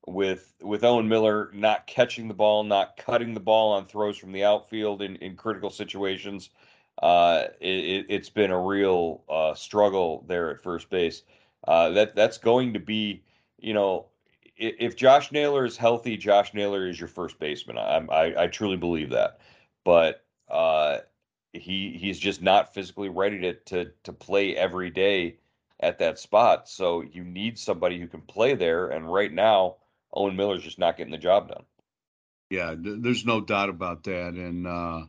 with 0.06 0.54
with 0.62 0.85
Owen 0.85 1.09
Miller 1.09 1.50
not 1.54 1.87
catching 1.87 2.28
the 2.28 2.35
ball, 2.35 2.64
not 2.64 2.97
cutting 2.97 3.35
the 3.35 3.40
ball 3.40 3.73
on 3.73 3.87
throws 3.87 4.18
from 4.18 4.32
the 4.32 4.44
outfield 4.44 5.02
in, 5.02 5.16
in 5.16 5.37
critical 5.37 5.71
situations, 5.71 6.50
uh, 7.00 7.44
it, 7.61 8.06
it's 8.08 8.30
been 8.30 8.50
a 8.50 8.61
real 8.61 9.22
uh, 9.28 9.54
struggle 9.54 10.25
there 10.28 10.50
at 10.50 10.62
first 10.62 10.90
base. 10.90 11.22
Uh, 11.66 11.90
that 11.90 12.16
that's 12.16 12.38
going 12.38 12.72
to 12.72 12.80
be, 12.80 13.22
you 13.58 13.72
know, 13.72 14.06
if 14.56 14.96
Josh 14.96 15.32
Naylor 15.32 15.64
is 15.64 15.76
healthy, 15.76 16.16
Josh 16.16 16.54
Naylor 16.54 16.88
is 16.88 16.99
your 16.99 17.08
first 17.08 17.38
baseman. 17.38 17.78
I 17.78 17.99
I, 18.11 18.44
I 18.44 18.46
truly 18.49 18.76
believe 18.76 19.11
that, 19.11 19.38
but 19.84 20.25
uh, 20.49 20.99
he 21.52 21.96
he's 21.99 22.18
just 22.18 22.42
not 22.42 22.75
physically 22.75 23.08
ready 23.08 23.40
to 23.40 23.54
to 23.54 23.92
to 24.02 24.12
play 24.12 24.56
every 24.56 24.90
day 24.90 25.38
at 25.80 25.99
that 25.99 26.18
spot. 26.18 26.68
So 26.68 27.02
you 27.02 27.25
need 27.25 27.58
somebody 27.58 27.99
who 27.99 28.06
can 28.06 28.22
play 28.22 28.54
there. 28.54 28.88
And 28.88 29.12
right 29.12 29.32
now, 29.32 29.76
Owen 30.14 30.37
Miller's 30.37 30.62
just 30.62 30.78
not 30.78 30.96
getting 30.96 31.11
the 31.11 31.18
job 31.18 31.49
done. 31.49 31.64
Yeah, 32.50 32.75
th- 32.75 32.99
there's 33.00 33.26
no 33.26 33.40
doubt 33.40 33.68
about 33.68 34.04
that. 34.04 34.34
And 34.34 34.66
uh, 34.66 35.06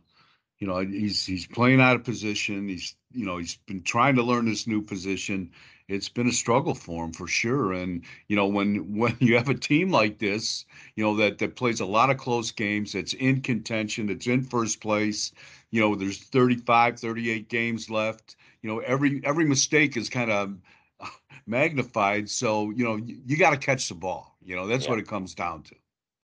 you 0.64 0.70
know, 0.72 0.80
he's 0.98 1.26
he's 1.26 1.46
playing 1.46 1.80
out 1.82 1.96
of 1.96 2.04
position. 2.04 2.68
He's 2.68 2.96
you 3.12 3.26
know 3.26 3.38
he's 3.38 3.56
been 3.66 3.82
trying 3.82 4.16
to 4.16 4.22
learn 4.22 4.46
this 4.46 4.66
new 4.66 4.82
position. 4.82 5.50
It's 5.88 6.08
been 6.08 6.28
a 6.28 6.32
struggle 6.32 6.74
for 6.74 7.04
him 7.04 7.12
for 7.12 7.28
sure. 7.28 7.72
And 7.72 8.04
you 8.28 8.36
know, 8.36 8.46
when 8.46 8.96
when 8.98 9.16
you 9.20 9.36
have 9.36 9.48
a 9.50 9.54
team 9.54 9.90
like 9.90 10.18
this, 10.18 10.66
you 10.96 11.04
know 11.04 11.16
that 11.16 11.38
that 11.38 11.56
plays 11.56 11.80
a 11.80 11.86
lot 11.86 12.10
of 12.10 12.16
close 12.18 12.52
games, 12.52 12.92
that's 12.92 13.14
in 13.14 13.42
contention, 13.42 14.06
that's 14.06 14.26
in 14.26 14.42
first 14.42 14.80
place. 14.80 15.32
You 15.70 15.80
know, 15.82 15.94
there's 15.94 16.18
35, 16.18 16.98
38 16.98 17.48
games 17.50 17.90
left. 17.90 18.36
You 18.62 18.70
know, 18.70 18.78
every 18.80 19.20
every 19.24 19.44
mistake 19.46 19.96
is 19.96 20.08
kind 20.08 20.30
of 20.30 20.56
magnified. 21.46 22.30
So 22.30 22.70
you 22.70 22.84
know, 22.84 22.96
you, 22.96 23.20
you 23.26 23.36
got 23.36 23.50
to 23.50 23.58
catch 23.58 23.88
the 23.88 23.94
ball. 23.94 24.36
You 24.42 24.56
know, 24.56 24.66
that's 24.66 24.88
Yeah. 24.88 24.96
what 24.96 24.98
it 24.98 25.08
comes 25.08 25.34
down 25.34 25.64
to. 25.64 25.76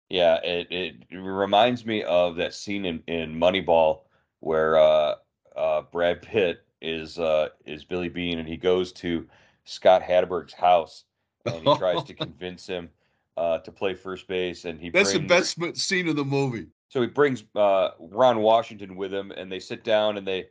Yeah, 0.09 0.39
it, 0.43 0.67
it 1.11 1.17
reminds 1.17 1.85
me 1.85 2.03
of 2.03 2.35
that 2.37 2.53
scene 2.53 2.85
in, 2.85 3.03
in 3.07 3.35
Moneyball 3.39 4.04
where 4.45 4.77
uh, 4.77 5.15
uh, 5.55 5.81
Brad 5.91 6.21
Pitt 6.21 6.63
is 6.79 7.17
uh, 7.17 7.49
is 7.65 7.83
Billy 7.83 8.09
Beane 8.09 8.37
and 8.37 8.47
he 8.47 8.57
goes 8.57 8.91
to 8.93 9.27
Scott 9.63 10.03
Hatteberg's 10.03 10.53
house 10.53 11.05
and 11.45 11.67
he 11.67 11.75
tries 11.77 12.03
to 12.03 12.13
convince 12.25 12.67
him 12.67 12.89
uh, 13.37 13.57
to 13.59 13.71
play 13.71 13.95
first 13.95 14.27
base 14.27 14.65
and 14.65 14.79
he 14.79 14.91
That's 14.91 15.13
the 15.13 15.19
best 15.19 15.57
scene 15.77 16.07
of 16.07 16.15
the 16.15 16.23
movie. 16.23 16.67
so 16.89 17.01
he 17.01 17.07
brings 17.07 17.43
uh, 17.55 17.89
Ron 17.99 18.39
Washington 18.39 18.95
with 18.95 19.11
him, 19.11 19.31
and 19.31 19.51
they 19.51 19.59
sit 19.59 19.83
down 19.83 20.17
and 20.17 20.27
they 20.27 20.49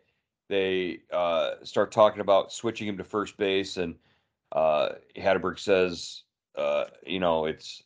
they 0.48 0.98
uh, 1.12 1.52
start 1.62 1.92
talking 1.92 2.20
about 2.20 2.52
switching 2.52 2.88
him 2.88 2.98
to 2.98 3.04
first 3.04 3.36
base. 3.36 3.76
And 3.76 3.94
uh, 4.52 4.90
Hatterberg 5.16 5.58
says, 5.60 6.22
uh, 6.56 6.86
you 7.06 7.20
know, 7.20 7.46
it's 7.46 7.82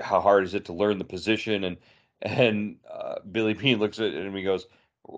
how 0.00 0.20
hard 0.20 0.44
is 0.44 0.54
it 0.54 0.64
to 0.64 0.72
learn 0.72 0.96
the 0.96 1.04
position? 1.04 1.64
And 1.64 1.76
and 2.22 2.76
uh, 2.90 3.16
Billy 3.30 3.52
Beane 3.52 3.78
looks 3.78 3.98
at 3.98 4.06
it 4.06 4.14
and 4.14 4.34
he 4.34 4.42
goes, 4.42 4.66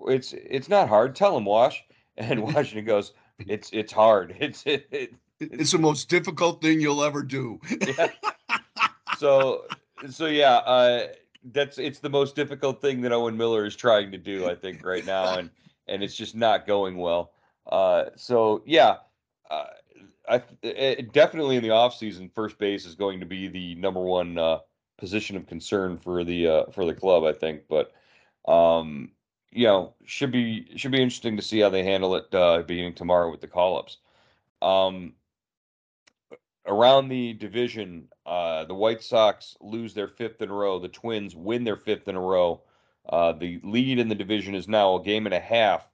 it's 0.07 0.33
it's 0.33 0.69
not 0.69 0.89
hard. 0.89 1.15
Tell 1.15 1.37
him, 1.37 1.45
Wash. 1.45 1.83
And 2.15 2.43
Washington 2.53 2.85
goes, 2.85 3.13
it's 3.39 3.71
it's 3.73 3.91
hard. 3.91 4.35
It's 4.39 4.63
it, 4.67 4.87
it 4.91 5.13
It's 5.39 5.71
the 5.71 5.79
most 5.79 6.09
difficult 6.09 6.61
thing 6.61 6.79
you'll 6.79 7.03
ever 7.03 7.23
do. 7.23 7.59
yeah. 7.87 8.09
so 9.17 9.65
so 10.09 10.25
yeah 10.27 10.57
uh 10.57 11.07
that's 11.53 11.77
it's 11.79 11.99
the 11.99 12.09
most 12.09 12.35
difficult 12.35 12.81
thing 12.81 13.01
that 13.01 13.11
owen 13.11 13.37
miller 13.37 13.65
is 13.65 13.75
trying 13.75 14.11
to 14.11 14.17
do 14.17 14.49
i 14.49 14.55
think 14.55 14.85
right 14.85 15.05
now 15.05 15.37
and 15.37 15.49
and 15.87 16.03
it's 16.03 16.15
just 16.15 16.35
not 16.35 16.67
going 16.67 16.97
well 16.97 17.31
uh 17.71 18.05
so 18.15 18.61
yeah 18.65 18.97
uh, 19.49 19.65
I 20.29 20.41
it, 20.61 21.11
definitely 21.11 21.57
in 21.57 21.63
the 21.63 21.71
off 21.71 21.95
season, 21.95 22.29
first 22.33 22.57
base 22.57 22.85
is 22.85 22.95
going 22.95 23.19
to 23.19 23.25
be 23.25 23.47
the 23.47 23.75
number 23.75 23.99
one 24.01 24.37
uh, 24.37 24.59
position 24.97 25.35
of 25.35 25.47
concern 25.47 25.97
for 25.97 26.23
the 26.23 26.47
uh, 26.47 26.65
for 26.71 26.85
the 26.85 26.93
club, 26.93 27.23
I 27.23 27.33
think. 27.33 27.63
But 27.69 27.91
um, 28.47 29.11
you 29.53 29.67
know, 29.67 29.93
should 30.05 30.31
be 30.31 30.67
should 30.75 30.91
be 30.91 31.01
interesting 31.01 31.37
to 31.37 31.43
see 31.43 31.59
how 31.59 31.69
they 31.69 31.83
handle 31.83 32.15
it 32.15 32.33
uh, 32.33 32.63
beginning 32.63 32.95
tomorrow 32.95 33.29
with 33.29 33.41
the 33.41 33.47
call 33.47 33.77
ups. 33.77 33.97
Um, 34.61 35.13
around 36.65 37.09
the 37.09 37.33
division, 37.33 38.07
uh, 38.25 38.65
the 38.65 38.73
White 38.73 39.03
Sox 39.03 39.55
lose 39.61 39.93
their 39.93 40.07
fifth 40.07 40.41
in 40.41 40.49
a 40.49 40.53
row. 40.53 40.79
The 40.79 40.87
Twins 40.87 41.35
win 41.35 41.63
their 41.63 41.77
fifth 41.77 42.07
in 42.07 42.15
a 42.15 42.21
row. 42.21 42.61
Uh, 43.07 43.33
the 43.33 43.59
lead 43.63 43.99
in 43.99 44.07
the 44.07 44.15
division 44.15 44.55
is 44.55 44.67
now 44.67 44.95
a 44.95 45.03
game 45.03 45.25
and 45.25 45.35
a 45.35 45.39
half. 45.39 45.87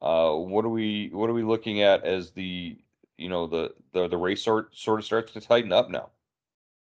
Uh, 0.00 0.32
what 0.34 0.64
are 0.64 0.70
we 0.70 1.10
what 1.12 1.28
are 1.28 1.34
we 1.34 1.42
looking 1.42 1.82
at 1.82 2.04
as 2.04 2.30
the 2.30 2.78
you 3.18 3.28
know 3.28 3.46
the 3.46 3.74
the 3.92 4.08
the 4.08 4.16
race 4.16 4.42
sort 4.42 4.74
sort 4.74 5.00
of 5.00 5.04
starts 5.04 5.32
to 5.32 5.40
tighten 5.40 5.72
up 5.72 5.90
now? 5.90 6.10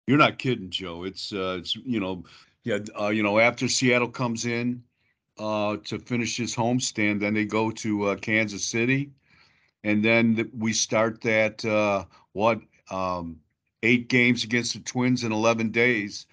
You're 0.07 0.17
not 0.17 0.37
kidding, 0.37 0.69
Joe. 0.69 1.03
It's 1.03 1.33
uh, 1.33 1.57
it's 1.59 1.75
you 1.75 1.99
know 1.99 2.23
yeah 2.63 2.79
uh, 2.99 3.09
you 3.09 3.23
know 3.23 3.39
after 3.39 3.67
Seattle 3.67 4.09
comes 4.09 4.45
in 4.45 4.83
uh, 5.39 5.77
to 5.85 5.97
finish 5.99 6.37
his 6.37 6.55
homestand, 6.55 7.21
then 7.21 7.33
they 7.33 7.45
go 7.45 7.71
to 7.71 8.09
uh, 8.09 8.15
Kansas 8.17 8.63
City, 8.63 9.09
and 9.83 10.03
then 10.03 10.51
we 10.57 10.73
start 10.73 11.21
that 11.21 11.63
uh, 11.63 12.03
what 12.33 12.59
um, 12.91 13.39
eight 13.81 14.09
games 14.09 14.43
against 14.43 14.73
the 14.73 14.79
Twins 14.79 15.23
in 15.23 15.31
11 15.31 15.71
days, 15.71 16.25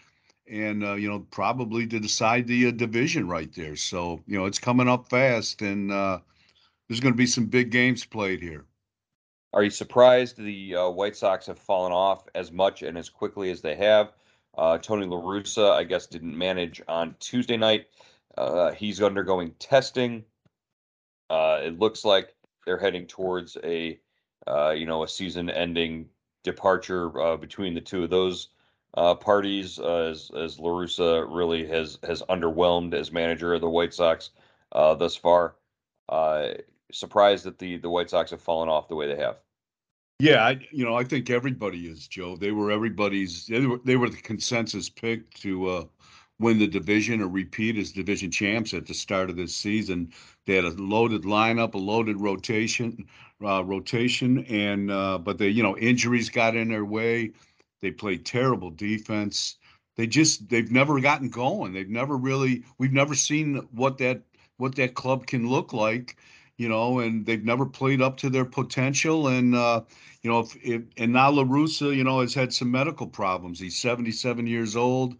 and 0.51 0.85
uh, 0.85 0.95
you 0.95 1.09
know 1.09 1.21
probably 1.31 1.87
to 1.87 2.01
decide 2.01 2.47
the 2.47 2.67
uh, 2.67 2.71
division 2.73 3.29
right 3.29 3.53
there. 3.55 3.77
So 3.77 4.21
you 4.27 4.37
know 4.37 4.47
it's 4.47 4.59
coming 4.59 4.89
up 4.89 5.09
fast, 5.09 5.63
and 5.63 5.93
uh, 5.93 6.19
there's 6.89 7.01
going 7.01 7.15
to 7.15 7.19
be 7.19 7.27
some 7.27 7.47
big 7.47 7.71
games 7.71 8.05
played 8.05 8.43
here. 8.43 8.65
Are 9.53 9.63
you 9.63 9.71
surprised 9.71 10.37
the 10.37 10.75
White 10.75 11.17
Sox 11.17 11.47
have 11.47 11.59
fallen 11.59 11.93
off 11.93 12.27
as 12.35 12.53
much 12.53 12.83
and 12.83 12.99
as 12.99 13.09
quickly 13.09 13.51
as 13.51 13.63
they 13.63 13.77
have? 13.77 14.13
Tony 14.83 15.07
La 15.07 15.19
Russa, 15.19 15.71
I 15.71 15.85
guess, 15.85 16.07
didn't 16.07 16.37
manage 16.37 16.83
on 16.89 17.15
Tuesday 17.21 17.57
night. 17.57 17.87
Uh, 18.37 18.73
he's 18.73 19.03
undergoing 19.03 19.53
testing. 19.59 20.25
it 21.31 21.79
looks 21.79 22.05
like 22.05 22.35
they're 22.65 22.79
heading 22.79 23.07
towards 23.07 23.57
a, 23.65 23.99
you 24.75 24.87
know, 24.87 25.03
a 25.03 25.09
season-ending 25.09 26.09
departure 26.47 27.21
uh, 27.21 27.37
between 27.37 27.75
the 27.75 27.81
two 27.81 28.05
of 28.05 28.11
those 28.11 28.49
uh, 28.97 29.15
parties, 29.15 29.79
uh, 29.79 30.09
as 30.11 30.31
as 30.35 30.59
La 30.59 30.71
Russa 30.71 31.27
really 31.29 31.67
has 31.67 31.99
has 32.07 32.23
underwhelmed 32.31 32.95
as 32.95 33.13
manager 33.13 33.53
of 33.53 33.61
the 33.61 33.69
White 33.69 33.93
Sox 33.93 34.31
uh, 34.73 34.95
thus 34.95 35.15
far. 35.15 35.57
Uh, 36.09 36.49
surprised 36.93 37.45
that 37.45 37.59
the 37.59 37.77
the 37.77 37.91
White 37.91 38.09
Sox 38.09 38.31
have 38.31 38.41
fallen 38.41 38.71
off 38.71 38.89
the 38.89 38.95
way 38.95 39.07
they 39.07 39.21
have. 39.21 39.37
Yeah, 40.19 40.47
I, 40.47 40.61
you 40.71 40.87
know, 40.87 40.95
I 40.95 41.05
think 41.05 41.29
everybody 41.29 41.89
is 41.89 42.09
Joe. 42.09 42.37
They 42.37 42.53
were 42.53 42.71
everybody's. 42.71 43.47
They 43.47 43.67
were, 43.67 43.81
they 43.85 43.97
were 43.97 44.09
the 44.09 44.17
consensus 44.17 44.89
pick 44.89 45.29
to 45.41 45.69
uh, 45.69 45.85
win 46.39 46.59
the 46.59 46.67
division 46.67 47.23
or 47.23 47.29
repeat 47.29 47.77
as 47.77 47.93
division 47.93 48.31
champs 48.31 48.75
at 48.75 48.87
the 48.87 48.95
start 48.95 49.31
of 49.31 49.37
this 49.37 49.55
season. 49.55 50.13
They 50.45 50.57
had 50.57 50.65
a 50.65 50.71
loaded 50.71 51.23
lineup, 51.23 51.75
a 51.75 51.79
loaded 51.79 52.21
rotation, 52.21 53.07
uh, 53.43 53.65
rotation, 53.65 54.45
and 54.47 54.91
uh, 54.91 55.19
but 55.19 55.39
they, 55.39 55.49
you 55.49 55.63
know, 55.63 55.77
injuries 55.79 56.29
got 56.29 56.57
in 56.57 56.69
their 56.69 56.85
way. 56.85 57.33
They 57.81 57.91
played 57.91 58.27
terrible 58.27 58.71
defense. 58.71 59.57
They 59.97 60.07
just 60.07 60.49
they've 60.49 60.71
never 60.71 61.01
gotten 61.01 61.31
going. 61.31 61.73
They've 61.73 61.89
never 61.89 62.17
really 62.17 62.65
we've 62.79 62.93
never 62.93 63.15
seen 63.15 63.57
what 63.73 63.99
that 63.99 64.23
what 64.59 64.75
that 64.77 64.95
club 64.95 65.27
can 65.27 65.49
look 65.49 65.73
like, 65.73 66.17
you 66.59 66.69
know, 66.69 66.99
and 66.99 67.25
they've 67.25 67.45
never 67.45 67.65
played 67.65 68.03
up 68.03 68.17
to 68.19 68.31
their 68.31 68.45
potential. 68.45 69.29
And 69.29 69.55
uh, 69.55 69.83
you 70.23 70.31
know, 70.31 70.41
if, 70.41 70.57
if 70.63 70.83
and 70.99 71.15
now 71.15 71.31
La 71.31 71.45
Russa, 71.45 71.97
you 71.97 72.05
know, 72.05 72.21
has 72.21 72.35
had 72.35 72.53
some 72.53 72.71
medical 72.71 73.07
problems. 73.07 73.59
He's 73.59 73.79
77 73.79 74.47
years 74.47 74.77
old 74.77 75.17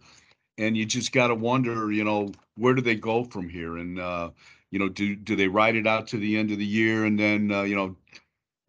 and 0.57 0.75
you 0.75 0.85
just 0.85 1.11
got 1.11 1.27
to 1.27 1.35
wonder, 1.35 1.91
you 1.91 2.03
know, 2.03 2.31
where 2.55 2.73
do 2.73 2.81
they 2.81 2.95
go 2.95 3.23
from 3.23 3.47
here? 3.47 3.77
And 3.77 3.99
uh, 3.99 4.31
you 4.71 4.79
know, 4.79 4.89
do 4.89 5.15
do 5.15 5.35
they 5.35 5.47
ride 5.47 5.75
it 5.75 5.87
out 5.87 6.07
to 6.07 6.17
the 6.17 6.37
end 6.37 6.51
of 6.51 6.57
the 6.57 6.65
year, 6.65 7.05
and 7.05 7.19
then 7.19 7.51
uh, 7.51 7.63
you 7.63 7.75
know, 7.75 7.95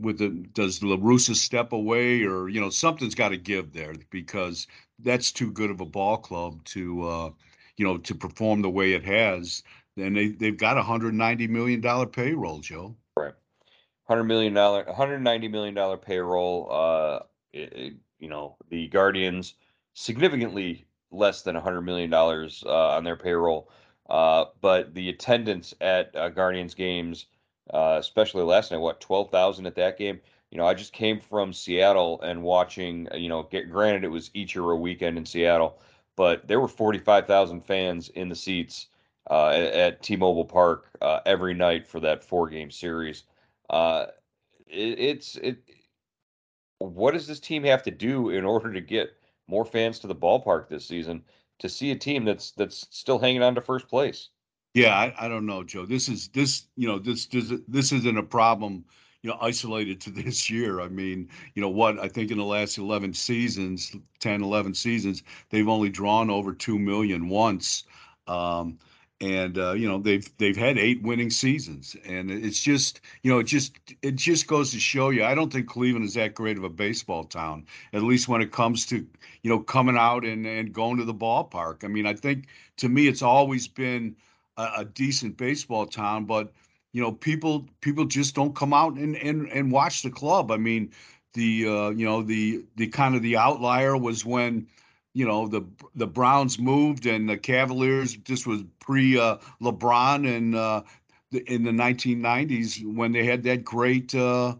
with 0.00 0.18
the 0.18 0.28
does 0.54 0.82
La 0.82 0.96
Russa 0.96 1.34
step 1.34 1.72
away, 1.72 2.22
or 2.22 2.48
you 2.48 2.60
know, 2.60 2.70
something's 2.70 3.14
got 3.14 3.30
to 3.30 3.36
give 3.36 3.72
there 3.72 3.94
because 4.10 4.66
that's 5.00 5.32
too 5.32 5.50
good 5.50 5.70
of 5.70 5.80
a 5.80 5.86
ball 5.86 6.16
club 6.16 6.62
to 6.64 7.02
uh, 7.08 7.30
you 7.76 7.86
know 7.86 7.98
to 7.98 8.14
perform 8.14 8.62
the 8.62 8.70
way 8.70 8.92
it 8.92 9.04
has. 9.04 9.62
And 9.96 10.16
they 10.16 10.28
they've 10.28 10.56
got 10.56 10.78
a 10.78 10.82
hundred 10.82 11.14
ninety 11.14 11.48
million 11.48 11.80
dollar 11.80 12.06
payroll, 12.06 12.60
Joe. 12.60 12.94
Right, 13.16 13.34
hundred 14.04 14.24
million 14.24 14.54
dollar, 14.54 14.84
hundred 14.92 15.20
ninety 15.20 15.48
million 15.48 15.74
dollar 15.74 15.96
payroll. 15.96 16.68
Uh, 16.70 17.20
it, 17.52 17.72
it, 17.72 17.94
you 18.20 18.28
know, 18.28 18.56
the 18.70 18.88
Guardians 18.88 19.54
significantly 19.94 20.86
less 21.10 21.42
than 21.42 21.56
$100 21.56 21.84
million 21.84 22.12
uh, 22.12 22.96
on 22.96 23.04
their 23.04 23.16
payroll. 23.16 23.70
Uh, 24.08 24.46
but 24.60 24.94
the 24.94 25.08
attendance 25.08 25.74
at 25.80 26.14
uh, 26.16 26.28
Guardians 26.28 26.74
games, 26.74 27.26
uh, 27.72 27.96
especially 27.98 28.42
last 28.42 28.70
night, 28.70 28.78
what, 28.78 29.00
12,000 29.00 29.66
at 29.66 29.74
that 29.74 29.98
game? 29.98 30.20
You 30.50 30.56
know, 30.56 30.66
I 30.66 30.72
just 30.74 30.94
came 30.94 31.20
from 31.20 31.52
Seattle 31.52 32.20
and 32.22 32.42
watching, 32.42 33.08
uh, 33.12 33.16
you 33.16 33.28
know, 33.28 33.42
get, 33.42 33.70
granted 33.70 34.04
it 34.04 34.08
was 34.08 34.30
Ichiro 34.30 34.78
weekend 34.78 35.18
in 35.18 35.26
Seattle, 35.26 35.78
but 36.16 36.48
there 36.48 36.60
were 36.60 36.68
45,000 36.68 37.60
fans 37.60 38.08
in 38.10 38.28
the 38.28 38.34
seats 38.34 38.86
uh, 39.30 39.48
at, 39.48 39.72
at 39.74 40.02
T-Mobile 40.02 40.46
Park 40.46 40.86
every 41.26 41.52
night 41.52 41.86
for 41.86 42.00
that 42.00 42.24
four-game 42.24 42.70
series. 42.70 43.24
It, 43.70 44.98
it's 44.98 45.36
it. 45.36 45.58
What 46.78 47.12
does 47.12 47.26
this 47.26 47.40
team 47.40 47.64
have 47.64 47.82
to 47.82 47.90
do 47.90 48.30
in 48.30 48.44
order 48.44 48.72
to 48.72 48.80
get 48.80 49.17
more 49.48 49.64
fans 49.64 49.98
to 50.00 50.06
the 50.06 50.14
ballpark 50.14 50.68
this 50.68 50.86
season 50.86 51.22
to 51.58 51.68
see 51.68 51.90
a 51.90 51.96
team 51.96 52.24
that's 52.24 52.52
that's 52.52 52.86
still 52.90 53.18
hanging 53.18 53.42
on 53.42 53.54
to 53.54 53.60
first 53.60 53.88
place. 53.88 54.28
Yeah, 54.74 54.94
I, 54.94 55.14
I 55.18 55.28
don't 55.28 55.46
know, 55.46 55.64
Joe. 55.64 55.86
This 55.86 56.08
is 56.08 56.28
this 56.28 56.68
you 56.76 56.86
know 56.86 56.98
this 56.98 57.26
this 57.26 57.52
this 57.66 57.92
isn't 57.92 58.18
a 58.18 58.22
problem 58.22 58.84
you 59.22 59.30
know 59.30 59.38
isolated 59.40 60.00
to 60.02 60.10
this 60.22 60.48
year. 60.48 60.80
I 60.80 60.88
mean, 60.88 61.28
you 61.54 61.62
know 61.62 61.68
what? 61.68 61.98
I 61.98 62.08
think 62.08 62.30
in 62.30 62.38
the 62.38 62.44
last 62.44 62.78
11 62.78 63.14
seasons, 63.14 63.96
10, 64.20 64.42
11 64.42 64.74
seasons, 64.74 65.22
they've 65.50 65.68
only 65.68 65.88
drawn 65.88 66.30
over 66.30 66.52
two 66.52 66.78
million 66.78 67.28
once. 67.28 67.84
Um, 68.26 68.78
and 69.20 69.58
uh, 69.58 69.72
you 69.72 69.88
know 69.88 69.98
they've 69.98 70.28
they've 70.38 70.56
had 70.56 70.78
eight 70.78 71.02
winning 71.02 71.30
seasons, 71.30 71.96
and 72.04 72.30
it's 72.30 72.60
just 72.60 73.00
you 73.22 73.30
know 73.30 73.40
it 73.40 73.44
just 73.44 73.76
it 74.02 74.14
just 74.14 74.46
goes 74.46 74.70
to 74.70 74.80
show 74.80 75.10
you. 75.10 75.24
I 75.24 75.34
don't 75.34 75.52
think 75.52 75.68
Cleveland 75.68 76.04
is 76.04 76.14
that 76.14 76.34
great 76.34 76.56
of 76.56 76.64
a 76.64 76.68
baseball 76.68 77.24
town, 77.24 77.66
at 77.92 78.02
least 78.02 78.28
when 78.28 78.42
it 78.42 78.52
comes 78.52 78.86
to 78.86 79.06
you 79.42 79.50
know 79.50 79.58
coming 79.58 79.96
out 79.96 80.24
and 80.24 80.46
and 80.46 80.72
going 80.72 80.98
to 80.98 81.04
the 81.04 81.14
ballpark. 81.14 81.84
I 81.84 81.88
mean, 81.88 82.06
I 82.06 82.14
think 82.14 82.46
to 82.76 82.88
me 82.88 83.08
it's 83.08 83.22
always 83.22 83.66
been 83.66 84.14
a, 84.56 84.68
a 84.78 84.84
decent 84.84 85.36
baseball 85.36 85.86
town, 85.86 86.24
but 86.24 86.52
you 86.92 87.02
know 87.02 87.10
people 87.12 87.66
people 87.80 88.04
just 88.04 88.36
don't 88.36 88.54
come 88.54 88.72
out 88.72 88.94
and 88.94 89.16
and 89.16 89.48
and 89.48 89.72
watch 89.72 90.02
the 90.02 90.10
club. 90.10 90.52
I 90.52 90.58
mean, 90.58 90.92
the 91.34 91.66
uh, 91.66 91.90
you 91.90 92.04
know 92.04 92.22
the 92.22 92.64
the 92.76 92.86
kind 92.86 93.16
of 93.16 93.22
the 93.22 93.36
outlier 93.36 93.96
was 93.96 94.24
when 94.24 94.68
you 95.18 95.26
know 95.26 95.48
the 95.48 95.62
the 95.96 96.06
Browns 96.06 96.60
moved 96.60 97.04
and 97.06 97.28
the 97.28 97.36
Cavaliers. 97.36 98.16
This 98.24 98.46
was 98.46 98.62
pre 98.78 99.18
uh, 99.18 99.38
LeBron 99.60 100.36
and 100.36 100.54
uh, 100.54 100.82
in 101.32 101.64
the 101.64 101.72
1990s 101.72 102.94
when 102.94 103.10
they 103.10 103.24
had 103.24 103.42
that 103.42 103.64
great, 103.64 104.14
uh, 104.14 104.54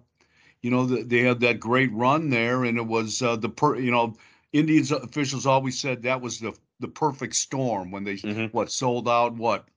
you 0.60 0.70
know, 0.72 0.84
the, 0.84 1.04
they 1.04 1.20
had 1.20 1.38
that 1.40 1.60
great 1.60 1.92
run 1.92 2.28
there, 2.28 2.64
and 2.64 2.76
it 2.76 2.86
was 2.86 3.22
uh, 3.22 3.36
the 3.36 3.48
per, 3.48 3.78
you 3.78 3.92
know, 3.92 4.16
Indians 4.52 4.90
officials 4.90 5.46
always 5.46 5.78
said 5.78 6.02
that 6.02 6.20
was 6.20 6.40
the 6.40 6.52
the 6.80 6.88
perfect 6.88 7.36
storm 7.36 7.92
when 7.92 8.02
they 8.02 8.16
mm-hmm. 8.16 8.46
what 8.46 8.72
sold 8.72 9.08
out 9.08 9.36
what 9.36 9.68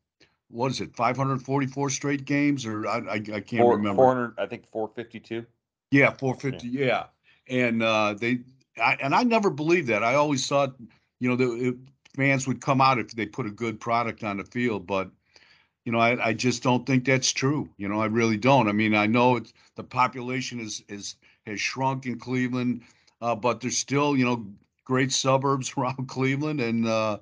what 0.49 0.71
is 0.71 0.81
it 0.81 0.95
544 0.95 1.89
straight 1.91 2.25
games 2.25 2.65
or 2.65 2.87
I 2.87 2.97
I, 2.97 3.13
I 3.13 3.19
can't 3.19 3.61
Four, 3.61 3.77
remember 3.77 4.01
400 4.01 4.33
I 4.39 4.47
think 4.47 4.67
452. 4.71 5.45
Yeah, 5.91 6.11
450. 6.11 6.67
Yeah, 6.67 6.85
yeah. 6.85 7.67
and 7.67 7.83
uh, 7.83 8.15
they 8.17 8.39
I, 8.77 8.97
and 9.01 9.13
I 9.13 9.23
never 9.23 9.49
believed 9.49 9.87
that. 9.87 10.03
I 10.03 10.15
always 10.15 10.47
thought, 10.47 10.75
you 11.19 11.29
know, 11.29 11.35
the 11.35 11.77
fans 12.15 12.47
would 12.47 12.61
come 12.61 12.81
out 12.81 12.99
if 12.99 13.11
they 13.11 13.25
put 13.25 13.45
a 13.45 13.51
good 13.51 13.79
product 13.79 14.23
on 14.23 14.37
the 14.37 14.45
field, 14.45 14.87
but 14.87 15.09
you 15.85 15.91
know, 15.91 15.99
I, 15.99 16.27
I 16.27 16.33
just 16.33 16.61
don't 16.61 16.85
think 16.85 17.05
that's 17.05 17.31
true. 17.31 17.67
You 17.77 17.87
know, 17.87 18.01
I 18.01 18.05
really 18.05 18.37
don't. 18.37 18.67
I 18.67 18.71
mean, 18.71 18.93
I 18.93 19.07
know 19.07 19.37
it's 19.37 19.53
the 19.75 19.83
population 19.83 20.59
is 20.59 20.83
is 20.87 21.15
has 21.47 21.59
shrunk 21.59 22.05
in 22.05 22.19
Cleveland, 22.19 22.83
uh, 23.21 23.35
but 23.35 23.61
there's 23.61 23.77
still, 23.77 24.15
you 24.15 24.25
know, 24.25 24.45
great 24.85 25.11
suburbs 25.11 25.73
around 25.77 26.07
Cleveland, 26.07 26.61
and 26.61 26.87
uh, 26.87 27.17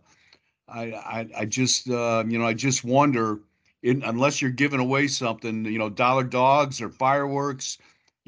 I, 0.68 0.92
I 0.92 1.28
I 1.40 1.46
just 1.46 1.90
uh, 1.90 2.24
you 2.28 2.38
know 2.38 2.46
I 2.46 2.54
just 2.54 2.84
wonder, 2.84 3.40
in, 3.82 4.04
unless 4.04 4.42
you're 4.42 4.52
giving 4.52 4.82
away 4.82 5.08
something, 5.08 5.66
you 5.66 5.80
know, 5.80 5.90
dollar 5.90 6.24
dogs 6.24 6.82
or 6.82 6.90
fireworks, 6.90 7.78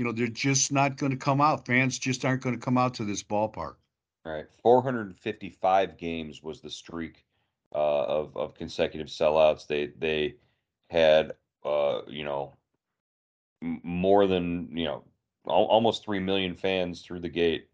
you 0.01 0.07
know, 0.07 0.13
they're 0.13 0.25
just 0.25 0.71
not 0.71 0.97
going 0.97 1.11
to 1.11 1.17
come 1.17 1.39
out. 1.39 1.67
Fans 1.67 1.99
just 1.99 2.25
aren't 2.25 2.41
going 2.41 2.55
to 2.55 2.59
come 2.59 2.75
out 2.75 2.95
to 2.95 3.05
this 3.05 3.21
ballpark. 3.21 3.75
All 4.25 4.33
right, 4.33 4.47
455 4.63 5.95
games 5.95 6.41
was 6.41 6.59
the 6.59 6.71
streak 6.71 7.23
uh, 7.75 8.05
of 8.05 8.35
of 8.35 8.55
consecutive 8.55 9.09
sellouts. 9.09 9.67
They 9.67 9.91
they 9.99 10.37
had 10.89 11.33
uh, 11.63 12.01
you 12.07 12.23
know 12.23 12.57
more 13.61 14.25
than 14.25 14.75
you 14.75 14.85
know 14.85 15.03
al- 15.47 15.65
almost 15.65 16.03
three 16.03 16.19
million 16.19 16.55
fans 16.55 17.03
through 17.03 17.19
the 17.19 17.29
gate. 17.29 17.67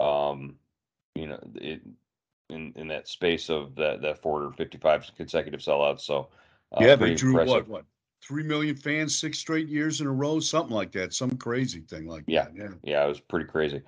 Um, 0.00 0.56
you 1.14 1.28
know, 1.28 1.38
it, 1.54 1.80
in 2.50 2.72
in 2.74 2.88
that 2.88 3.06
space 3.06 3.50
of 3.50 3.76
that 3.76 4.02
that 4.02 4.20
four 4.20 4.42
or 4.42 4.52
fifty 4.52 4.78
five 4.78 5.08
consecutive 5.16 5.60
sellouts. 5.60 6.00
So 6.00 6.26
uh, 6.72 6.82
yeah, 6.82 6.96
they 6.96 7.14
drew 7.14 7.38
impressive. 7.38 7.68
what 7.68 7.68
what 7.68 7.84
three 8.22 8.42
million 8.42 8.74
fans 8.74 9.16
six 9.16 9.38
straight 9.38 9.68
years 9.68 10.00
in 10.00 10.06
a 10.06 10.12
row, 10.12 10.40
something 10.40 10.74
like 10.74 10.92
that, 10.92 11.14
some 11.14 11.36
crazy 11.36 11.80
thing 11.80 12.06
like 12.06 12.24
yeah. 12.26 12.44
that. 12.44 12.54
Yeah, 12.54 12.68
yeah, 12.82 13.04
it 13.04 13.08
was 13.08 13.20
pretty 13.20 13.46
crazy. 13.46 13.82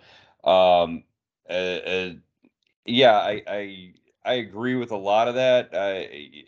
Um, 0.45 1.05
uh, 1.49 1.53
uh, 1.53 2.13
yeah, 2.87 3.19
I, 3.19 3.43
I 3.47 3.93
I 4.25 4.33
agree 4.35 4.77
with 4.77 4.93
a 4.93 4.97
lot 4.97 5.29
of 5.29 5.35
that. 5.35 5.75
Uh, 5.75 6.05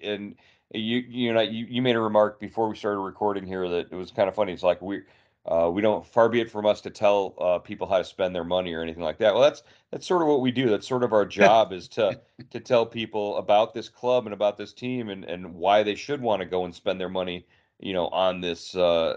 and 0.06 0.36
you 0.72 0.98
you 0.98 1.32
know 1.32 1.40
you, 1.40 1.66
you 1.68 1.82
made 1.82 1.96
a 1.96 2.00
remark 2.00 2.40
before 2.40 2.68
we 2.68 2.76
started 2.76 3.00
recording 3.00 3.46
here 3.46 3.68
that 3.68 3.88
it 3.90 3.94
was 3.94 4.10
kind 4.10 4.28
of 4.28 4.34
funny. 4.34 4.52
It's 4.52 4.62
like 4.62 4.80
we 4.80 5.02
uh, 5.46 5.70
we 5.72 5.82
don't 5.82 6.06
far 6.06 6.28
be 6.28 6.40
it 6.40 6.50
from 6.50 6.66
us 6.66 6.80
to 6.82 6.90
tell 6.90 7.34
uh, 7.40 7.58
people 7.58 7.86
how 7.86 7.98
to 7.98 8.04
spend 8.04 8.34
their 8.34 8.44
money 8.44 8.72
or 8.72 8.80
anything 8.80 9.02
like 9.02 9.18
that. 9.18 9.34
Well, 9.34 9.42
that's 9.42 9.62
that's 9.90 10.06
sort 10.06 10.22
of 10.22 10.28
what 10.28 10.40
we 10.40 10.52
do. 10.52 10.68
That's 10.68 10.86
sort 10.86 11.02
of 11.02 11.12
our 11.12 11.26
job 11.40 11.72
is 11.72 11.88
to 11.88 12.20
to 12.50 12.60
tell 12.60 12.86
people 12.86 13.36
about 13.36 13.74
this 13.74 13.88
club 13.88 14.26
and 14.26 14.34
about 14.34 14.56
this 14.56 14.72
team 14.72 15.08
and 15.08 15.24
and 15.24 15.54
why 15.54 15.82
they 15.82 15.94
should 15.94 16.20
want 16.20 16.40
to 16.40 16.46
go 16.46 16.64
and 16.64 16.74
spend 16.74 17.00
their 17.00 17.08
money, 17.08 17.46
you 17.82 17.92
know, 17.92 18.06
on 18.08 18.40
this 18.40 18.74
uh, 18.74 19.16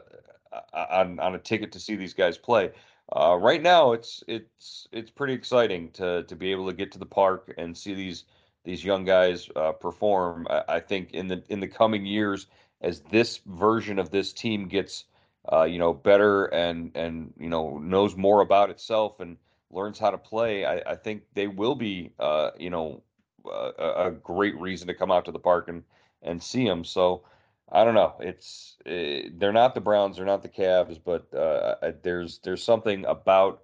on 0.73 1.19
on 1.19 1.35
a 1.35 1.39
ticket 1.39 1.71
to 1.73 1.79
see 1.79 1.95
these 1.95 2.13
guys 2.13 2.37
play. 2.37 2.71
Uh, 3.15 3.37
right 3.39 3.61
now, 3.61 3.91
it's 3.91 4.23
it's 4.27 4.87
it's 4.91 5.11
pretty 5.11 5.33
exciting 5.33 5.91
to 5.91 6.23
to 6.23 6.35
be 6.35 6.51
able 6.51 6.67
to 6.67 6.73
get 6.73 6.91
to 6.91 6.99
the 6.99 7.05
park 7.05 7.53
and 7.57 7.77
see 7.77 7.93
these 7.93 8.23
these 8.63 8.83
young 8.83 9.05
guys 9.05 9.47
uh, 9.55 9.71
perform. 9.73 10.47
I, 10.49 10.63
I, 10.67 10.79
think 10.79 11.11
in 11.11 11.27
the 11.27 11.43
in 11.49 11.59
the 11.59 11.67
coming 11.67 12.05
years, 12.05 12.47
as 12.81 13.01
this 13.01 13.39
version 13.45 13.99
of 13.99 14.09
this 14.09 14.33
team 14.33 14.67
gets, 14.67 15.05
uh, 15.51 15.63
you 15.63 15.77
know, 15.77 15.93
better 15.93 16.45
and 16.45 16.91
and 16.95 17.33
you 17.39 17.49
know 17.49 17.77
knows 17.77 18.15
more 18.15 18.41
about 18.41 18.71
itself 18.71 19.19
and 19.19 19.37
learns 19.69 19.99
how 19.99 20.09
to 20.09 20.17
play, 20.17 20.65
I, 20.65 20.81
I 20.85 20.95
think 20.95 21.23
they 21.35 21.47
will 21.47 21.75
be, 21.75 22.11
uh, 22.19 22.51
you 22.57 22.71
know, 22.71 23.03
a, 23.45 24.11
great 24.11 24.59
reason 24.59 24.87
to 24.87 24.93
come 24.93 25.11
out 25.11 25.25
to 25.25 25.31
the 25.31 25.39
park 25.39 25.67
and 25.67 25.83
and 26.23 26.41
see 26.41 26.65
them. 26.65 26.83
So. 26.83 27.23
I 27.71 27.83
don't 27.83 27.95
know. 27.95 28.15
It's 28.19 28.77
uh, 28.85 29.29
they're 29.37 29.51
not 29.53 29.73
the 29.73 29.81
Browns, 29.81 30.17
they're 30.17 30.25
not 30.25 30.43
the 30.43 30.49
Cavs, 30.49 30.99
but 31.03 31.33
uh, 31.33 31.91
there's 32.03 32.39
there's 32.39 32.63
something 32.63 33.05
about 33.05 33.63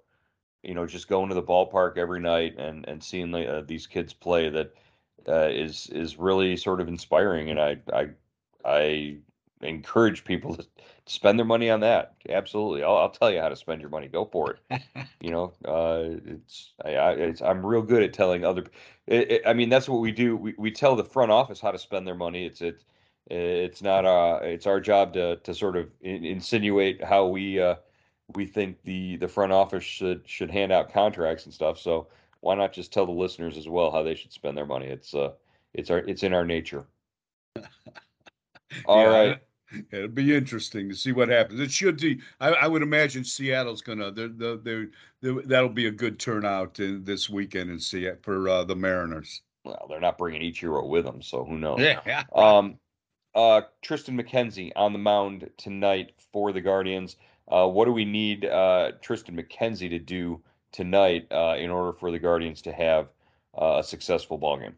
you 0.62 0.74
know 0.74 0.86
just 0.86 1.08
going 1.08 1.28
to 1.30 1.34
the 1.34 1.42
ballpark 1.42 1.98
every 1.98 2.20
night 2.20 2.56
and 2.58 2.86
and 2.88 3.02
seeing 3.04 3.30
the, 3.32 3.58
uh, 3.58 3.62
these 3.62 3.86
kids 3.86 4.12
play 4.14 4.48
that 4.50 4.74
uh, 5.28 5.48
is 5.50 5.88
is 5.88 6.18
really 6.18 6.56
sort 6.56 6.80
of 6.80 6.88
inspiring, 6.88 7.50
and 7.50 7.60
I 7.60 7.78
I 7.92 8.10
I 8.64 9.18
encourage 9.62 10.24
people 10.24 10.56
to 10.56 10.66
spend 11.06 11.38
their 11.38 11.46
money 11.46 11.70
on 11.70 11.80
that. 11.80 12.14
Absolutely, 12.28 12.82
I'll, 12.82 12.96
I'll 12.96 13.10
tell 13.10 13.30
you 13.30 13.40
how 13.40 13.48
to 13.50 13.56
spend 13.56 13.80
your 13.80 13.90
money. 13.90 14.08
Go 14.08 14.24
for 14.24 14.58
it. 14.70 14.82
you 15.20 15.30
know, 15.30 15.52
uh, 15.64 16.18
it's 16.26 16.72
I, 16.84 16.90
I 16.94 17.12
it's, 17.12 17.42
I'm 17.42 17.64
real 17.64 17.82
good 17.82 18.02
at 18.02 18.12
telling 18.12 18.44
other. 18.44 18.64
It, 19.06 19.30
it, 19.32 19.42
I 19.46 19.52
mean, 19.54 19.68
that's 19.68 19.88
what 19.88 20.00
we 20.00 20.12
do. 20.12 20.36
We, 20.36 20.54
we 20.58 20.70
tell 20.72 20.96
the 20.96 21.04
front 21.04 21.30
office 21.32 21.60
how 21.60 21.70
to 21.72 21.78
spend 21.78 22.06
their 22.06 22.14
money. 22.14 22.46
It's 22.46 22.60
it 22.60 22.82
it's 23.30 23.82
not 23.82 24.04
uh 24.04 24.40
it's 24.42 24.66
our 24.66 24.80
job 24.80 25.12
to 25.14 25.36
to 25.36 25.54
sort 25.54 25.76
of 25.76 25.88
in, 26.00 26.24
insinuate 26.24 27.02
how 27.02 27.26
we 27.26 27.60
uh 27.60 27.76
we 28.34 28.46
think 28.46 28.82
the 28.84 29.16
the 29.16 29.28
front 29.28 29.52
office 29.52 29.84
should 29.84 30.22
should 30.26 30.50
hand 30.50 30.72
out 30.72 30.92
contracts 30.92 31.44
and 31.44 31.54
stuff. 31.54 31.78
So 31.78 32.08
why 32.40 32.54
not 32.54 32.72
just 32.72 32.92
tell 32.92 33.06
the 33.06 33.12
listeners 33.12 33.56
as 33.56 33.68
well 33.68 33.90
how 33.90 34.02
they 34.02 34.14
should 34.14 34.32
spend 34.32 34.56
their 34.56 34.66
money? 34.66 34.86
It's 34.86 35.14
uh, 35.14 35.32
it's 35.74 35.90
our 35.90 35.98
it's 35.98 36.22
in 36.22 36.34
our 36.34 36.44
nature. 36.44 36.84
All 38.86 39.02
yeah, 39.02 39.18
right. 39.18 39.38
It'll 39.90 40.08
be 40.08 40.36
interesting 40.36 40.88
to 40.90 40.94
see 40.94 41.12
what 41.12 41.28
happens. 41.28 41.60
It 41.60 41.70
should 41.70 41.98
be. 41.98 42.20
I, 42.40 42.50
I 42.50 42.66
would 42.66 42.82
imagine 42.82 43.24
Seattle's 43.24 43.80
gonna. 43.80 44.10
They're, 44.10 44.28
they're, 44.28 44.56
they're, 44.56 44.88
that'll 45.44 45.70
be 45.70 45.86
a 45.86 45.90
good 45.90 46.18
turnout 46.18 46.78
in, 46.78 47.04
this 47.04 47.30
weekend 47.30 47.70
in 47.70 47.78
Seattle 47.78 48.18
for 48.22 48.48
uh, 48.48 48.64
the 48.64 48.76
Mariners. 48.76 49.40
Well, 49.64 49.86
they're 49.88 50.00
not 50.00 50.18
bringing 50.18 50.42
Ichiro 50.42 50.86
with 50.86 51.04
them, 51.04 51.22
so 51.22 51.44
who 51.44 51.58
knows? 51.58 51.80
Yeah. 51.80 52.24
Um, 52.34 52.78
uh, 53.34 53.62
Triston 53.84 54.20
McKenzie 54.20 54.72
on 54.76 54.92
the 54.92 54.98
mound 54.98 55.50
tonight 55.56 56.12
for 56.32 56.52
the 56.52 56.60
Guardians. 56.60 57.16
Uh, 57.48 57.66
what 57.66 57.86
do 57.86 57.92
we 57.92 58.04
need 58.04 58.44
uh, 58.44 58.92
Triston 59.02 59.38
McKenzie 59.38 59.90
to 59.90 59.98
do 59.98 60.40
tonight 60.72 61.26
uh, 61.30 61.54
in 61.58 61.70
order 61.70 61.92
for 61.92 62.10
the 62.10 62.18
Guardians 62.18 62.62
to 62.62 62.72
have 62.72 63.08
uh, 63.56 63.76
a 63.78 63.84
successful 63.84 64.38
ball 64.38 64.58
game. 64.58 64.74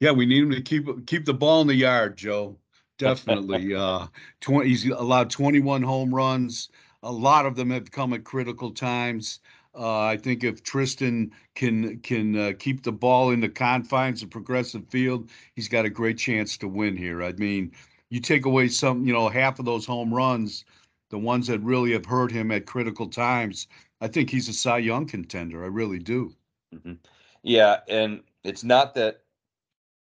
Yeah, 0.00 0.12
we 0.12 0.26
need 0.26 0.42
him 0.42 0.50
to 0.50 0.60
keep 0.60 1.06
keep 1.06 1.24
the 1.24 1.34
ball 1.34 1.62
in 1.62 1.66
the 1.66 1.74
yard, 1.74 2.16
Joe. 2.16 2.58
Definitely. 2.98 3.74
uh, 3.76 4.06
20, 4.40 4.68
he's 4.68 4.86
allowed 4.86 5.30
21 5.30 5.82
home 5.82 6.14
runs. 6.14 6.68
A 7.02 7.10
lot 7.12 7.46
of 7.46 7.56
them 7.56 7.70
have 7.70 7.90
come 7.90 8.12
at 8.12 8.24
critical 8.24 8.70
times. 8.70 9.40
Uh, 9.76 10.00
I 10.00 10.16
think 10.16 10.42
if 10.42 10.62
Triston 10.62 11.30
can 11.54 11.98
can 12.00 12.36
uh, 12.36 12.52
keep 12.58 12.82
the 12.82 12.92
ball 12.92 13.30
in 13.30 13.40
the 13.40 13.48
confines 13.48 14.22
of 14.22 14.30
Progressive 14.30 14.88
Field, 14.88 15.28
he's 15.54 15.68
got 15.68 15.84
a 15.84 15.90
great 15.90 16.16
chance 16.16 16.56
to 16.58 16.68
win 16.68 16.96
here. 16.96 17.22
I 17.22 17.32
mean, 17.32 17.72
you 18.08 18.20
take 18.20 18.46
away 18.46 18.68
some, 18.68 19.04
you 19.04 19.12
know, 19.12 19.28
half 19.28 19.58
of 19.58 19.66
those 19.66 19.84
home 19.84 20.14
runs, 20.14 20.64
the 21.10 21.18
ones 21.18 21.46
that 21.48 21.60
really 21.60 21.92
have 21.92 22.06
hurt 22.06 22.32
him 22.32 22.50
at 22.52 22.66
critical 22.66 23.06
times. 23.06 23.66
I 24.00 24.08
think 24.08 24.30
he's 24.30 24.48
a 24.48 24.52
Cy 24.52 24.78
Young 24.78 25.06
contender. 25.06 25.62
I 25.62 25.68
really 25.68 25.98
do. 25.98 26.34
Mm-hmm. 26.74 26.94
Yeah, 27.42 27.80
and 27.88 28.22
it's 28.44 28.64
not 28.64 28.94
that 28.94 29.22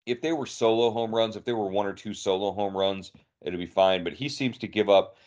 if 0.06 0.22
they 0.22 0.32
were 0.32 0.46
solo 0.46 0.92
home 0.92 1.14
runs, 1.14 1.36
if 1.36 1.44
they 1.44 1.54
were 1.54 1.70
one 1.70 1.86
or 1.86 1.94
two 1.94 2.14
solo 2.14 2.54
home 2.54 2.76
runs, 2.76 3.12
it'd 3.42 3.60
be 3.60 3.66
fine. 3.66 4.04
But 4.04 4.14
he 4.14 4.30
seems 4.30 4.58
to 4.60 4.68
give 4.68 4.90
up 4.90 5.18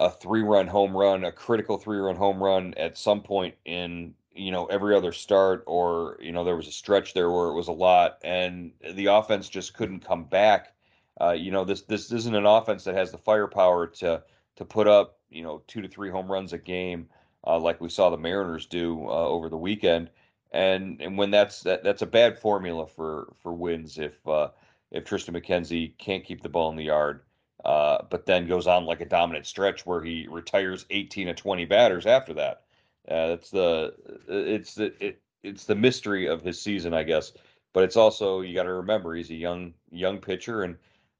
a 0.00 0.10
three-run 0.10 0.66
home 0.66 0.96
run, 0.96 1.24
a 1.24 1.30
critical 1.30 1.78
three-run 1.78 2.16
home 2.16 2.42
run 2.42 2.74
at 2.76 2.98
some 2.98 3.22
point 3.22 3.54
in 3.64 4.14
you 4.34 4.50
know 4.50 4.66
every 4.66 4.96
other 4.96 5.12
start, 5.12 5.62
or 5.66 6.18
you 6.20 6.32
know 6.32 6.42
there 6.44 6.56
was 6.56 6.66
a 6.66 6.72
stretch 6.72 7.14
there 7.14 7.30
where 7.30 7.48
it 7.48 7.54
was 7.54 7.68
a 7.68 7.72
lot, 7.72 8.18
and 8.24 8.72
the 8.94 9.06
offense 9.06 9.48
just 9.48 9.74
couldn't 9.74 10.04
come 10.04 10.24
back. 10.24 10.74
Uh, 11.20 11.32
you 11.32 11.52
know 11.52 11.64
this 11.64 11.82
this 11.82 12.10
isn't 12.10 12.34
an 12.34 12.46
offense 12.46 12.82
that 12.84 12.96
has 12.96 13.12
the 13.12 13.18
firepower 13.18 13.86
to 13.86 14.22
to 14.56 14.64
put 14.64 14.88
up 14.88 15.20
you 15.30 15.42
know 15.42 15.62
two 15.68 15.80
to 15.82 15.88
three 15.88 16.10
home 16.10 16.30
runs 16.30 16.52
a 16.52 16.58
game 16.58 17.08
uh, 17.46 17.58
like 17.58 17.80
we 17.80 17.88
saw 17.88 18.10
the 18.10 18.16
Mariners 18.16 18.66
do 18.66 19.06
uh, 19.06 19.26
over 19.26 19.48
the 19.48 19.56
weekend. 19.56 20.10
And 20.52 21.00
and 21.00 21.16
when 21.16 21.30
that's 21.30 21.62
that, 21.62 21.84
that's 21.84 22.02
a 22.02 22.06
bad 22.06 22.38
formula 22.38 22.86
for 22.86 23.32
for 23.40 23.52
wins 23.52 23.98
if 23.98 24.26
uh, 24.26 24.48
if 24.90 25.04
triston 25.04 25.40
McKenzie 25.40 25.96
can't 25.98 26.24
keep 26.24 26.42
the 26.42 26.48
ball 26.48 26.70
in 26.70 26.76
the 26.76 26.84
yard, 26.84 27.20
uh, 27.64 27.98
but 28.10 28.26
then 28.26 28.46
goes 28.46 28.66
on 28.66 28.84
like 28.84 29.00
a 29.00 29.06
dominant 29.06 29.46
stretch 29.46 29.84
where 29.84 30.02
he 30.02 30.26
retires 30.28 30.86
18 30.90 31.26
to 31.28 31.34
20 31.34 31.64
batters 31.66 32.06
after 32.06 32.34
that. 32.34 32.62
Uh, 33.08 33.36
the 33.52 33.94
it's 34.28 34.74
the 34.74 34.92
it, 35.04 35.20
it's 35.42 35.64
the 35.64 35.74
mystery 35.74 36.26
of 36.26 36.42
his 36.42 36.60
season, 36.60 36.94
I 36.94 37.02
guess. 37.02 37.32
But 37.72 37.84
it's 37.84 37.96
also 37.96 38.40
you 38.40 38.54
got 38.54 38.64
to 38.64 38.74
remember 38.74 39.14
he's 39.14 39.30
a 39.30 39.34
young 39.34 39.74
young 39.90 40.18
pitcher 40.18 40.62
and 40.62 40.76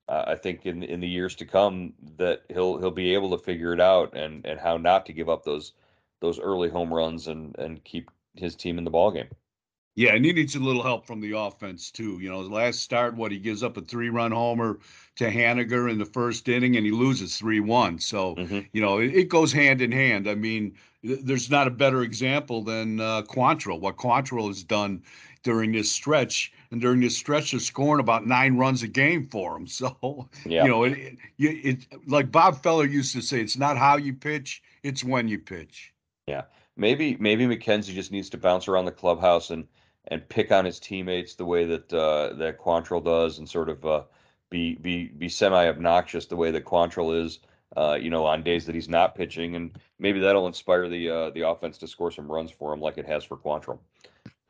uh, 0.09 0.25
I 0.27 0.35
think 0.35 0.67
in 0.67 0.83
in 0.83 1.01
the 1.01 1.09
years 1.09 1.35
to 1.37 1.47
come 1.47 1.95
that 2.17 2.43
he'll 2.49 2.79
he'll 2.79 2.91
be 2.91 3.15
able 3.15 3.31
to 3.31 3.43
figure 3.43 3.73
it 3.73 3.81
out 3.81 4.15
and 4.17 4.45
and 4.45 4.59
how 4.59 4.77
not 4.77 5.07
to 5.07 5.13
give 5.13 5.29
up 5.29 5.45
those 5.45 5.73
those 6.21 6.41
early 6.41 6.69
home 6.69 6.93
runs 6.93 7.29
and 7.29 7.57
and 7.59 7.83
keep 7.85 8.11
his 8.35 8.55
team 8.57 8.79
in 8.79 8.85
the 8.85 8.91
ball 8.91 9.11
game. 9.11 9.29
Yeah, 10.01 10.15
and 10.15 10.25
he 10.25 10.33
needs 10.33 10.55
a 10.55 10.61
little 10.61 10.83
help 10.83 11.07
from 11.07 11.21
the 11.21 11.37
offense 11.37 11.91
too. 11.91 12.19
You 12.23 12.31
know, 12.31 12.43
the 12.43 12.55
last 12.55 12.81
start, 12.81 13.15
what 13.17 13.31
he 13.31 13.39
gives 13.39 13.63
up 13.63 13.77
a 13.77 13.83
three-run 13.83 14.33
homer 14.33 14.79
to 15.17 15.31
Haniger 15.31 15.91
in 15.91 15.99
the 15.99 16.07
first 16.07 16.49
inning, 16.49 16.77
and 16.77 16.87
he 16.87 16.91
loses 16.91 17.37
three-one. 17.37 17.99
So 17.99 18.35
mm-hmm. 18.37 18.61
you 18.73 18.81
know, 18.81 18.99
it, 18.99 19.15
it, 19.15 19.29
goes 19.29 19.53
hand 19.53 19.83
in 19.83 19.93
hand. 19.93 20.27
I 20.27 20.37
mean, 20.37 20.75
there's 21.03 21.51
not 21.51 21.67
a 21.67 21.71
better 21.71 22.03
example 22.03 22.65
than 22.65 22.99
uh, 22.99 23.25
Quantrill. 23.29 23.79
What 23.79 23.99
Quantrill 23.99 24.47
has 24.47 24.65
done 24.65 25.03
during 25.43 25.71
this 25.71 25.93
stretch, 25.93 26.51
and 26.71 26.81
during 26.81 27.01
this 27.01 27.15
stretch, 27.15 27.51
they're 27.51 27.61
scoring 27.61 28.01
about 28.01 28.27
nine 28.27 28.57
runs 28.57 28.83
a 28.83 28.89
game 28.89 29.29
for 29.29 29.55
him. 29.55 29.67
So 29.67 30.31
yeah. 30.47 30.65
you 30.65 30.71
know, 30.71 30.85
it, 30.85 30.97
it, 30.97 31.19
it 31.39 31.87
like 32.07 32.33
Bob 32.33 32.63
Feller 32.63 32.87
used 32.87 33.13
to 33.17 33.21
say, 33.21 33.43
it's 33.43 33.59
not 33.59 33.77
how 33.77 33.99
you 33.99 34.15
pitch, 34.15 34.63
it's 34.83 35.05
when 35.05 35.29
you 35.29 35.39
pitch. 35.39 35.93
Yeah, 36.27 36.45
maybe 36.79 37.19
maybe 37.21 37.47
McKenzie 37.47 37.93
just 37.93 38.13
needs 38.13 38.31
to 38.31 38.39
bounce 38.39 38.67
around 38.67 38.87
the 38.87 38.93
clubhouse 38.93 39.51
and 39.51 39.67
and 40.09 40.29
pick 40.29 40.51
on 40.51 40.65
his 40.65 40.81
teammates 40.81 41.35
the 41.35 41.45
way 41.45 41.65
that 41.67 41.93
uh, 41.93 42.35
that 42.35 42.59
Quantrill 42.59 43.05
does, 43.05 43.39
and 43.39 43.49
sort 43.49 43.69
of 43.69 43.85
uh, 43.85 44.03
be 44.51 44.75
be 44.75 45.09
be 45.09 45.29
semi 45.29 45.69
obnoxious 45.69 46.27
the 46.27 46.37
way 46.37 46.51
that 46.51 46.65
Quantrill 46.65 47.25
is. 47.25 47.41
Uh, 47.77 47.97
you 48.01 48.11
know, 48.11 48.27
on 48.27 48.43
days 48.43 48.67
that 48.67 48.75
he's 48.75 48.89
not 48.89 49.15
pitching, 49.15 49.55
and 49.55 49.79
maybe 50.01 50.19
that'll 50.19 50.49
inspire 50.49 50.89
the 50.89 51.09
uh, 51.09 51.31
the 51.31 51.49
offense 51.49 51.79
to 51.79 51.87
score 51.87 52.11
some 52.11 52.31
runs 52.31 52.51
for 52.51 52.73
him, 52.73 52.81
like 52.81 52.99
it 52.99 53.07
has 53.07 53.23
for 53.23 53.37
Quantrill. 53.37 53.79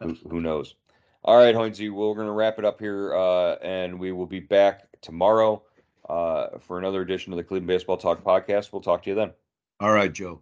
Who, 0.01 0.17
who 0.27 0.41
knows? 0.41 0.75
All 1.23 1.37
right, 1.37 1.55
Hoynesy, 1.55 1.93
we're 1.93 2.15
going 2.15 2.27
to 2.27 2.33
wrap 2.33 2.59
it 2.59 2.65
up 2.65 2.81
here, 2.81 3.15
uh, 3.15 3.57
and 3.57 3.99
we 4.01 4.11
will 4.13 4.25
be 4.25 4.41
back 4.41 4.89
tomorrow 5.03 5.63
uh, 6.09 6.59
for 6.61 6.79
another 6.79 7.03
edition 7.03 7.35
of 7.35 7.37
the 7.37 7.45
Cleveland 7.45 7.67
Baseball 7.67 7.99
Talk 7.99 8.25
podcast. 8.25 8.73
We'll 8.73 8.81
talk 8.81 9.03
to 9.03 9.11
you 9.11 9.17
then. 9.17 9.33
All 9.81 9.93
right, 9.93 10.11
Joe. 10.11 10.41